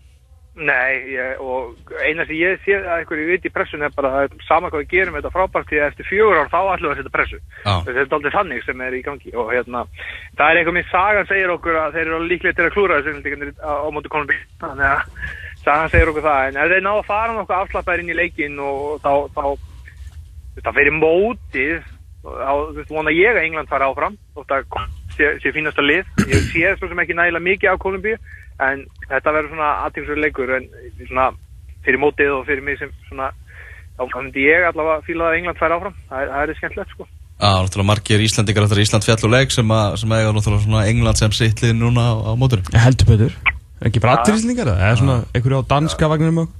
Nei, 0.56 1.12
ég, 1.12 1.40
og 1.44 1.90
eina 2.00 2.24
sem 2.24 2.38
ég 2.38 2.62
sé 2.64 2.78
að 2.78 3.02
einhverju 3.02 3.26
viti 3.28 3.50
í 3.50 3.52
pressun 3.52 3.82
er 3.84 3.92
bara 3.92 4.22
að 4.22 4.36
sama 4.46 4.70
hvað 4.72 4.86
við 4.86 4.92
gerum 4.94 5.18
þetta 5.18 5.32
frábært 5.34 5.68
því 5.68 5.80
að 5.82 5.88
eftir 5.90 6.06
fjögur 6.08 6.38
ár 6.40 6.48
þá 6.48 6.60
ætlum 6.72 6.86
við 6.86 6.92
að 6.94 7.00
setja 7.02 7.12
pressu. 7.12 7.40
Já. 7.58 7.74
Þetta 7.84 8.00
er 8.00 8.14
aldrei 8.16 8.32
þannig 8.32 8.62
sem 8.64 8.84
er 8.86 8.96
í 8.96 9.02
gangi 9.04 9.34
og 9.36 9.50
hérna, 9.52 9.82
það 10.38 10.48
er 10.48 10.60
eitthvað 10.60 10.76
minn 10.78 10.88
sagan 10.88 11.28
segir 11.28 11.52
okkur 11.52 11.76
að 11.82 11.98
þeir 11.98 12.06
eru 12.06 12.20
líklega 12.30 12.56
til 12.56 12.64
að 12.64 12.72
klúra 12.72 13.02
þessu 13.04 13.52
á, 13.60 13.72
á 13.84 13.88
móti 13.92 14.12
konum 14.14 14.32
þannig 14.62 14.86
að 14.88 15.28
sagan 15.66 15.92
segir 15.92 16.12
okkur 16.14 16.24
það 16.24 16.48
en 16.48 16.58
ef 16.62 16.72
þeir 16.72 16.86
ná 16.86 16.92
að 16.94 17.06
fara 17.10 17.36
nokkuð 17.36 17.58
afslappaðir 17.58 18.04
inn 18.06 18.14
í 18.14 18.16
leikin 18.16 18.56
og 18.64 19.04
þá, 19.04 19.12
þá, 19.36 19.44
þá 20.62 20.72
fyrir 20.78 20.96
mótið 20.96 21.92
þá 22.24 22.88
vona 22.88 23.12
ég 23.12 23.36
að 23.36 23.44
England 23.44 23.70
fara 23.70 23.90
áfram 23.90 24.16
og 24.34 24.48
það 24.48 24.72
sé, 25.18 25.36
sé 25.42 25.52
fínasta 25.54 25.84
lið 25.84 26.08
ég 26.32 26.48
sé 26.48 26.74
sem 26.80 27.04
ekki 27.04 27.16
nægilega 27.18 27.44
mikið 27.44 27.72
af 27.72 27.80
Kolumbíu 27.84 28.16
en 28.62 28.86
þetta 29.08 29.34
verður 29.36 29.52
svona 29.52 29.72
aðtímsverður 29.86 30.22
leikur 30.24 30.54
en 30.56 30.68
svona 31.08 31.26
fyrir 31.86 32.00
mótið 32.02 32.32
og 32.36 32.46
fyrir 32.48 32.64
mig 32.66 32.78
sem 32.80 32.92
svona 33.08 33.30
þá 33.96 34.02
myndi 34.16 34.46
ég 34.46 34.64
allavega 34.70 35.04
fíla 35.06 35.30
að 35.30 35.36
England 35.40 35.60
fara 35.60 35.76
áfram. 35.78 35.94
Það, 36.10 36.22
er- 36.22 36.32
það 36.34 36.42
er 36.50 36.58
skemmtilegt 36.60 36.94
sko. 36.94 37.06
Já, 37.36 37.50
náttúrulega 37.52 37.90
margir 37.90 38.22
Íslandingar 38.24 38.64
eftir 38.64 38.80
Ísland 38.80 39.04
fjall 39.04 39.24
og 39.28 39.32
leik 39.34 39.50
sem, 39.52 39.68
að, 39.76 39.96
sem 40.00 40.12
eiga 40.16 40.32
náttúrulega 40.32 40.64
svona 40.64 40.86
England 40.88 41.20
sem 41.20 41.34
sittlið 41.36 41.74
núna 41.76 42.04
á, 42.08 42.12
á 42.16 42.32
móturum 42.40 42.64
Ég 42.72 42.80
heldur 42.80 43.10
betur. 43.10 43.34
Er 43.76 43.90
ekki 43.90 44.00
bara 44.00 44.14
allir 44.22 44.38
íslendingar 44.38 44.70
það? 44.72 44.80
Eða 44.86 44.96
svona 45.02 45.16
einhverju 45.36 45.58
á 45.60 45.68
danska 45.74 46.08
vagninum 46.08 46.38
og... 46.46 46.54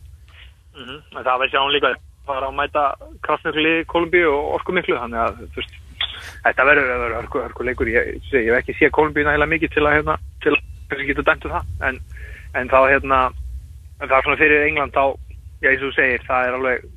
mm 0.76 0.98
en 1.16 1.24
það 1.24 1.38
verður 1.40 1.52
sjáum 1.54 1.72
líka 1.72 1.88
að 1.94 2.00
fara 2.28 2.48
að 2.50 2.56
mæta 2.58 2.82
kraftmikli 3.24 3.72
Kolumbíu 3.88 4.28
og 4.28 4.50
orku 4.58 4.74
miklu 4.76 4.98
þannig 5.00 5.22
að 5.22 5.38
veist 5.56 5.76
þetta 6.44 6.66
verður 6.68 6.90
að 6.92 7.02
vera 7.06 7.20
hörku, 7.22 7.40
hörku 7.46 7.64
leikur 7.66 7.88
ég, 7.88 8.10
ég, 8.18 8.44
ég 8.44 8.50
hef 8.52 8.58
ekki 8.60 8.76
séð 8.76 8.92
Kolumbíu 8.98 9.24
nægilega 9.24 9.52
mikið 9.54 9.72
til 9.76 9.84
að 9.86 9.96
hérna, 9.96 10.16
til 10.44 10.52
að 10.52 10.60
kannski 10.90 11.08
geta 11.10 11.26
dæmt 11.26 11.46
um 11.48 11.54
það. 11.56 11.74
En, 11.88 12.00
en 12.60 12.72
þá 12.72 12.78
hérna 12.92 13.20
en 14.00 14.08
það 14.08 14.16
er 14.18 14.26
svona 14.26 14.40
fyrir 14.40 14.66
England 14.66 14.96
þá 14.96 15.04
já 15.62 15.70
eins 15.70 15.82
og 15.82 15.90
þú 15.90 15.92
segir 15.96 16.24
það 16.26 16.48
er 16.48 16.56
alveg 16.58 16.88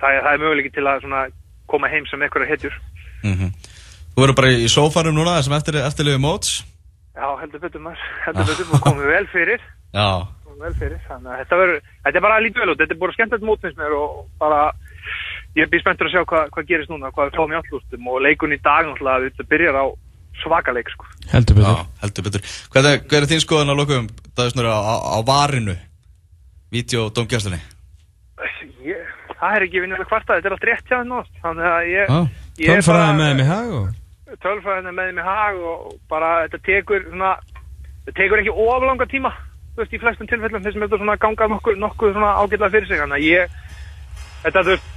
það 0.00 0.10
er, 0.10 0.20
það 0.26 0.32
er 0.32 0.44
möguleiki 0.44 0.74
til 0.74 0.86
að 0.88 1.34
koma 1.70 1.90
heim 1.92 2.06
sem 2.10 2.22
einhverja 2.22 2.52
hetjur. 2.52 2.78
Mm 3.24 3.52
Þú 4.14 4.22
verður 4.22 4.36
bara 4.38 4.50
í 4.54 4.66
sófanum 4.70 5.16
núna 5.16 5.32
þessum 5.40 5.56
eftir, 5.56 5.76
eftirliðu 5.82 6.20
móts? 6.22 6.50
Já 7.18 7.26
heldur 7.40 7.60
betur 7.64 7.82
maður. 7.82 8.02
Heldur 8.22 8.46
betur 8.46 8.68
og 8.70 8.82
komið 8.84 9.08
vel 9.10 9.26
fyrir. 9.32 9.64
Já, 9.98 10.26
fyrir 10.78 11.00
að 11.10 11.26
þetta 11.38 11.58
verður 11.58 11.80
þetta 12.04 12.18
er 12.18 12.22
bara 12.22 12.36
að 12.38 12.44
líta 12.44 12.62
vel 12.62 12.70
út. 12.70 12.78
Þetta 12.78 12.94
er 12.94 13.00
bara 13.00 13.14
skemmtilegt 13.16 13.46
mótnins 13.48 13.76
mér 13.78 13.96
og 13.98 14.12
bara 14.38 14.60
ég 15.58 15.70
býð 15.70 15.82
spenntur 15.82 16.08
að 16.08 16.14
sjá 16.14 16.22
hvað, 16.30 16.48
hvað 16.54 16.68
gerist 16.70 16.90
núna 16.90 17.10
hvað 17.14 17.30
við 17.30 17.38
fáum 17.38 17.54
í 17.54 17.58
allústum 17.58 18.08
og 18.10 18.22
leikun 18.22 18.54
í 18.54 18.60
dag 18.62 18.86
náttúrulega 18.86 19.28
þetta 19.28 19.50
byrjar 19.50 19.78
á 19.78 19.84
svakaleik 20.44 20.90
sko. 20.94 21.08
Heldur 21.32 21.58
já, 21.58 21.64
betur. 21.66 21.90
heldur 22.04 22.28
betur. 22.28 22.48
Hvað 22.72 22.90
er, 22.90 23.02
hvað 23.08 23.18
er 23.20 23.28
þín 23.32 23.44
skoðan 23.44 23.72
að 23.74 23.80
lokum 23.82 24.08
Davísnur 24.36 24.68
á, 24.70 24.76
á, 24.76 24.94
á 25.16 25.18
varinu? 25.26 25.76
Vídeó 26.74 27.08
dómgjastunni 27.14 27.60
ég, 28.84 29.00
það 29.38 29.56
er 29.56 29.66
ekki 29.66 29.82
vinnur 29.84 30.06
kvarta 30.08 30.36
þetta 30.36 30.50
er 30.50 30.56
allt 30.56 30.66
rétt 30.68 30.90
hjá 30.90 30.96
henn 31.00 31.12
þannig 31.42 31.68
að 31.70 31.88
ég, 31.90 32.10
Já, 32.10 32.18
ég 32.60 32.70
er 32.74 32.80
Tölfræði 32.82 33.00
bara- 33.00 33.18
með 33.18 33.30
þeim 33.30 33.42
í 33.42 33.48
hag 33.50 33.74
og... 33.78 33.90
tölfræðin 34.44 34.90
er 34.90 34.96
með 34.98 35.10
þeim 35.10 35.20
í 35.22 35.26
hag 35.28 35.58
og 35.72 35.82
bara 36.10 36.30
þetta 36.44 36.60
tekur 36.68 37.04
svona, 37.08 37.32
þetta 38.04 38.16
tekur 38.20 38.42
ekki 38.42 38.56
oflanga 38.66 39.08
tíma 39.10 39.32
þú 39.74 39.82
veist, 39.82 39.94
í 39.94 40.02
flestum 40.02 40.30
tilfellum 40.30 40.64
þessum 40.64 40.84
þetta 40.86 41.00
svona 41.00 41.16
ganga 41.22 41.48
nokkuð, 41.50 41.78
nokkuð 41.82 42.12
svona 42.14 42.34
ágætlega 42.38 42.74
fyrir 42.74 42.90
sig. 42.90 43.00
Þannig 43.02 43.16
að 43.18 43.24
ég 43.26 43.56
þetta 44.44 44.62
þú 44.62 44.74
veist, 44.74 44.90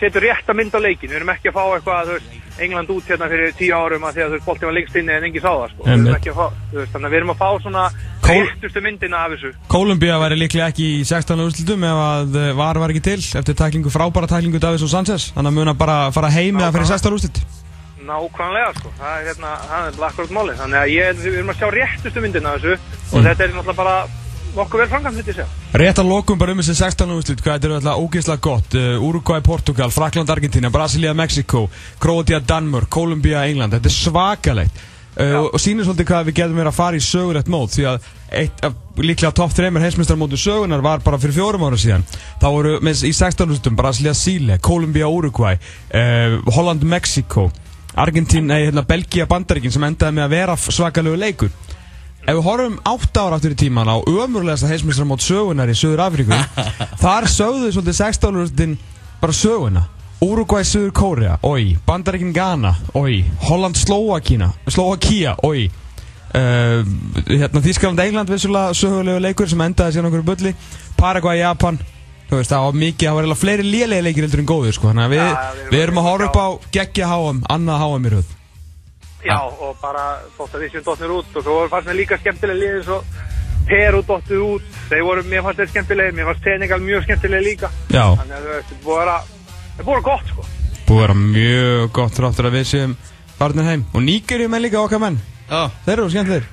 setur 0.00 0.24
rétt 0.24 0.48
að 0.50 0.58
mynda 0.60 0.80
leikin 0.82 1.10
við 1.10 1.18
erum 1.20 1.32
ekki 1.34 1.50
að 1.50 1.56
fá 1.58 1.64
eitthvað, 1.76 2.12
veist 2.14 2.62
England 2.62 2.90
út 2.90 3.06
hérna 3.06 3.28
fyrir 3.30 3.52
tíu 3.58 3.74
árum 3.74 4.06
að 4.08 4.16
því 4.16 4.22
að 4.24 4.32
boltið 4.46 4.68
var 4.68 4.74
lengst 4.74 4.96
inni 4.98 5.14
en 5.14 5.26
engi 5.28 5.42
sá 5.42 5.50
það, 5.50 5.68
sko. 5.74 5.84
Við 5.86 5.92
erum 5.94 6.16
ekki 6.16 6.32
að 6.32 6.38
fá, 6.38 6.46
veist, 6.72 6.92
þannig 6.94 7.08
að 7.08 7.12
við 7.14 7.20
erum 7.20 7.32
að 7.34 7.38
fá 7.42 7.48
svona 7.62 7.84
Kól- 8.28 8.40
réttustu 8.48 8.82
myndina 8.84 9.20
af 9.24 9.34
þessu. 9.34 9.52
Kólumbía 9.70 10.18
væri 10.22 10.40
líklega 10.40 10.66
ekki 10.72 10.88
í 10.98 11.04
16. 11.06 11.44
úrslutum 11.46 11.86
ef 11.86 12.02
að 12.08 12.40
eh, 12.42 12.50
var 12.58 12.82
var 12.82 12.94
ekki 12.94 13.04
til 13.08 13.20
eftir 13.40 13.58
taklingu, 13.62 13.94
frábæra 13.94 14.30
taklingu 14.30 14.58
Davís 14.62 14.82
og 14.82 14.90
Sanchez. 14.92 15.30
Þannig 15.36 15.54
að 15.54 15.58
muna 15.60 15.74
bara 15.78 15.98
fara 16.14 16.32
heim 16.34 16.58
eða 16.58 16.74
fyrir 16.74 16.90
16. 16.90 17.14
úrslut 17.18 17.42
nákvæmlega 18.08 18.72
sko, 18.78 18.90
það 18.98 19.18
er 19.18 19.26
hérna, 19.28 19.50
það 19.68 19.88
er 19.88 20.06
akkurat 20.08 20.30
máli, 20.32 20.54
þannig 20.56 20.78
að 20.80 20.92
ég, 20.94 21.18
við 21.20 21.34
erum 21.40 21.52
að 21.52 21.58
sjá 21.60 21.68
réttustu 21.74 22.22
myndina 22.24 22.54
af 22.54 22.62
þessu 22.62 22.76
og 23.18 23.26
þetta 23.26 23.44
er 23.44 23.52
náttúrulega 23.52 23.76
bara 23.82 23.96
nokkuð 24.58 24.82
vel 24.82 24.90
framkvæmt, 24.90 25.20
þetta 25.20 25.32
ég 25.32 25.38
segja. 25.38 25.78
Rétt 25.82 26.02
að 26.02 26.10
lokum 26.12 26.40
bara 26.40 26.54
um 26.54 26.60
þessi 26.62 26.76
16. 26.80 27.14
úrslit, 27.16 27.42
hvað 27.44 27.56
þetta 27.56 27.68
er 27.70 27.74
alltaf 27.78 28.04
ógeðslega 28.04 28.44
gott 28.48 28.76
uh, 28.78 29.08
Uruguay, 29.08 29.42
Portugal, 29.44 29.94
Frakland, 29.94 30.30
Argentina, 30.34 30.70
Brasilia, 30.74 31.14
Mexiko 31.16 31.66
Kroatia, 32.02 32.42
Danmörk, 32.44 32.90
Kolumbia, 32.92 33.46
England 33.48 33.76
Þetta 33.76 33.90
er 33.90 33.96
svakalegt 33.96 34.82
uh, 35.18 35.46
og 35.48 35.58
sýnir 35.62 35.86
svolítið 35.86 36.10
hvað 36.10 36.28
við 36.28 36.38
getum 36.40 36.58
verið 36.58 36.72
að 36.72 36.78
fara 36.78 36.98
í 36.98 37.04
sögulegt 37.04 37.52
mót 37.52 37.74
því 37.74 37.86
að 37.92 38.10
eitt 38.42 38.64
af 38.66 38.74
líklega 39.00 39.32
topp 39.36 39.54
3 39.56 39.70
heimsmyndstarmótu 39.84 40.40
sögunar 40.40 40.82
var 40.84 41.00
bara 41.04 41.20
fyrir 41.20 41.38
fjórum 41.38 41.64
ára 41.64 41.78
síðan 41.80 42.04
þá 42.42 42.48
voru 42.48 42.74
með, 42.84 43.06
í 43.08 43.14
16. 43.16 43.46
úrslitum 43.48 43.78
Brasilia, 43.78 44.14
Síle, 44.16 44.58
Kolumbia, 44.62 45.08
Uruguay 45.08 45.56
uh, 45.58 46.38
Holland, 46.54 46.84
Mexiko 46.84 47.48
Argentina, 47.98 48.52
nei, 48.52 48.66
hérna, 48.68 48.84
Belgia, 48.86 49.26
Bandaríkin 49.26 49.72
sem 49.74 49.86
endaði 49.88 50.18
með 50.18 50.26
að 50.26 50.34
vera 50.36 50.58
svakalegu 50.60 51.18
leikur 51.18 51.54
Ef 52.28 52.36
við 52.36 52.44
horfum 52.44 52.74
8 52.84 53.20
ára 53.22 53.36
aftur 53.38 53.54
í 53.54 53.56
tíman 53.56 53.88
á 53.88 53.96
ömurlegasta 54.04 54.68
heimsmyndstarmót 54.68 55.22
sögunar 55.24 55.70
í 55.72 55.76
Söður 55.78 56.02
Afríku 56.04 56.36
þar 57.02 57.26
sögðu 57.32 57.70
svolítið 57.72 57.96
16. 58.02 58.40
úrslitin 58.42 58.74
bara 59.22 59.32
söguna. 59.32 59.86
Uruguay, 60.20 60.66
Söður 60.66 60.92
Kórea, 60.92 61.38
oi. 61.46 61.78
Bandaríkin 61.86 62.34
Ghana, 62.36 62.74
oi. 63.00 63.22
Holland, 63.48 63.80
Slovakína, 63.80 64.50
Slovakia, 64.68 65.38
oi. 65.46 65.70
Uh, 66.36 66.84
hérna, 67.30 67.62
Þískaland, 67.64 68.04
England 68.04 68.34
vissulega 68.34 68.76
sögulegu 68.76 69.22
leikur 69.24 69.48
sem 69.48 69.64
endaði 69.64 69.96
síðan 69.96 70.10
okkur 70.10 70.26
bulli. 70.28 70.52
Paraguay, 71.00 71.40
Japan. 71.40 71.80
Þú 72.28 72.42
veist, 72.42 72.52
það 72.52 72.66
var 72.66 72.80
mikið, 72.82 73.08
það 73.08 73.30
var 73.30 73.40
fleiri 73.40 73.70
lélega 73.70 74.04
leikir 74.04 74.26
heldur 74.26 74.44
en 74.44 74.50
góður, 74.52 74.76
sko, 74.76 74.90
þannig 74.90 75.06
að 75.06 75.14
við, 75.16 75.22
Já, 75.24 75.30
já, 75.32 75.62
við 75.62 75.78
við 75.78 75.86
erum 75.86 76.02
að 76.02 76.10
horfa 76.10 76.28
upp 76.28 76.42
á 76.44 76.48
geggja 76.76 77.08
háum, 77.14 77.40
annað 77.56 77.86
háum 77.86 78.10
í 78.10 78.12
röð 78.18 78.34
Já, 79.26 79.38
og 79.42 79.74
bara 79.82 80.02
þótt 80.36 80.54
að 80.54 80.60
við 80.62 80.70
séum 80.76 80.84
dotnir 80.86 81.10
út 81.10 81.26
og 81.36 81.42
svo 81.42 81.52
voru 81.58 81.68
fannst 81.72 81.88
mér 81.90 81.96
líka 81.98 82.14
skemmtilega 82.20 82.60
liðið 82.62 82.84
svo 82.86 82.98
Peru 83.68 84.00
dottir 84.08 84.38
út, 84.40 84.62
þeir 84.88 85.02
voru, 85.04 85.20
mér 85.28 85.42
fannst 85.44 85.58
þeir 85.60 85.68
skemmtilega, 85.74 86.12
mér 86.16 86.24
fannst 86.30 86.44
Senegal 86.46 86.78
mjög 86.80 87.02
skemmtilega 87.04 87.42
líka. 87.44 87.68
Já, 87.92 88.04
Þannig 88.16 88.34
að 88.38 88.42
þetta 88.48 88.74
búið 88.84 88.94
að 88.94 89.00
vera, 89.02 89.16
þetta 89.74 89.82
búið 89.82 89.82
að 89.82 89.92
vera 89.92 90.06
gott 90.06 90.26
sko. 90.32 90.42
Búið 90.88 90.96
að 90.96 91.02
vera 91.02 91.16
mjög 91.20 91.84
gott 91.98 92.14
þráttur 92.16 92.48
að 92.48 92.54
við 92.56 92.64
séum 92.70 92.92
farnir 93.38 93.68
heim. 93.68 93.82
Og 93.92 94.00
nýgerjum 94.06 94.54
er 94.56 94.60
líka 94.64 94.80
okkar 94.80 95.00
menn, 95.04 95.18
Já, 95.50 95.60
þeir 95.84 95.96
eru 95.98 96.08
skemmtilegir. 96.14 96.46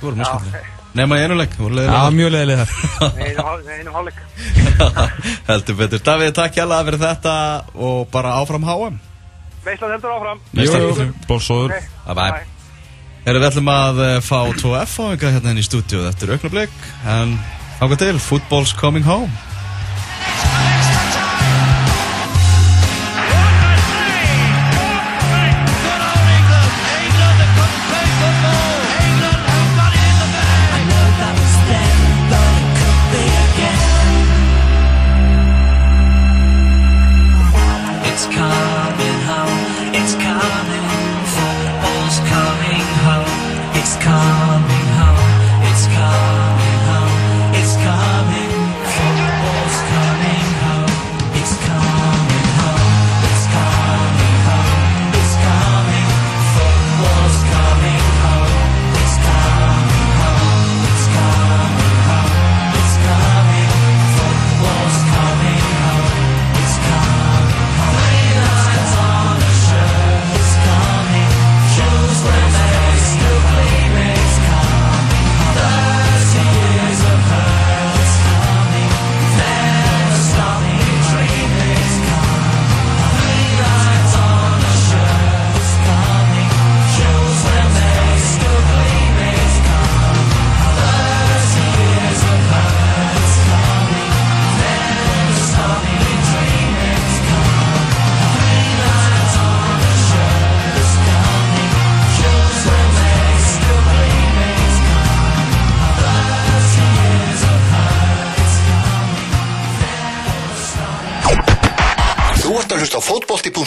Þú 0.00 0.04
voru 0.04 0.16
mjög 0.20 0.30
skemmtileg 0.34 0.64
Nefna 0.90 1.16
í 1.16 1.22
einu 1.22 1.34
leik, 1.38 1.52
þú 1.54 1.62
voru 1.62 1.74
Já, 1.74 1.78
leiðilega 1.86 2.10
mjög 2.18 2.30
leiðileg 2.34 2.58
þar. 2.60 2.70
Nei, 3.16 3.26
einum 3.30 3.46
hál- 3.46 3.64
nei, 3.64 3.76
einum 3.78 3.94
hálfleik. 3.94 4.18
Heldur 5.48 5.74
betur. 5.78 6.00
Davíð, 6.02 6.34
takk 6.34 6.54
hjálpa 6.58 6.70
fyrir 9.64 9.82
þetta 9.82 9.96
og 9.96 10.02
bara 10.04 10.16
áfram 10.18 10.40
HM 10.40 10.58
Veislan 10.60 10.80
heldur 10.80 10.96
áfram. 10.96 11.14
Bólsóður 11.28 11.76
Bye 12.06 12.16
bye. 12.18 12.42
Erum 13.28 13.42
við 13.42 13.48
ætlum 13.50 13.70
að 13.74 14.02
eh, 14.06 14.16
fá 14.24 14.38
2F 14.62 14.94
á 14.96 15.04
einhverja 15.10 15.34
hérna 15.36 15.52
inn 15.54 15.60
í 15.60 15.66
stúdíu 15.66 16.06
Þetta 16.06 16.26
er 16.26 16.34
auknablik 16.36 16.76
En 17.04 17.36
ákveð 17.80 18.02
til, 18.06 18.16
football's 18.30 18.72
coming 18.76 19.04
home 19.06 19.49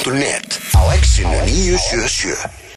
fótbolti.net 0.04 0.60
á 0.76 0.82
exinu 0.94 1.32
977 1.48 2.64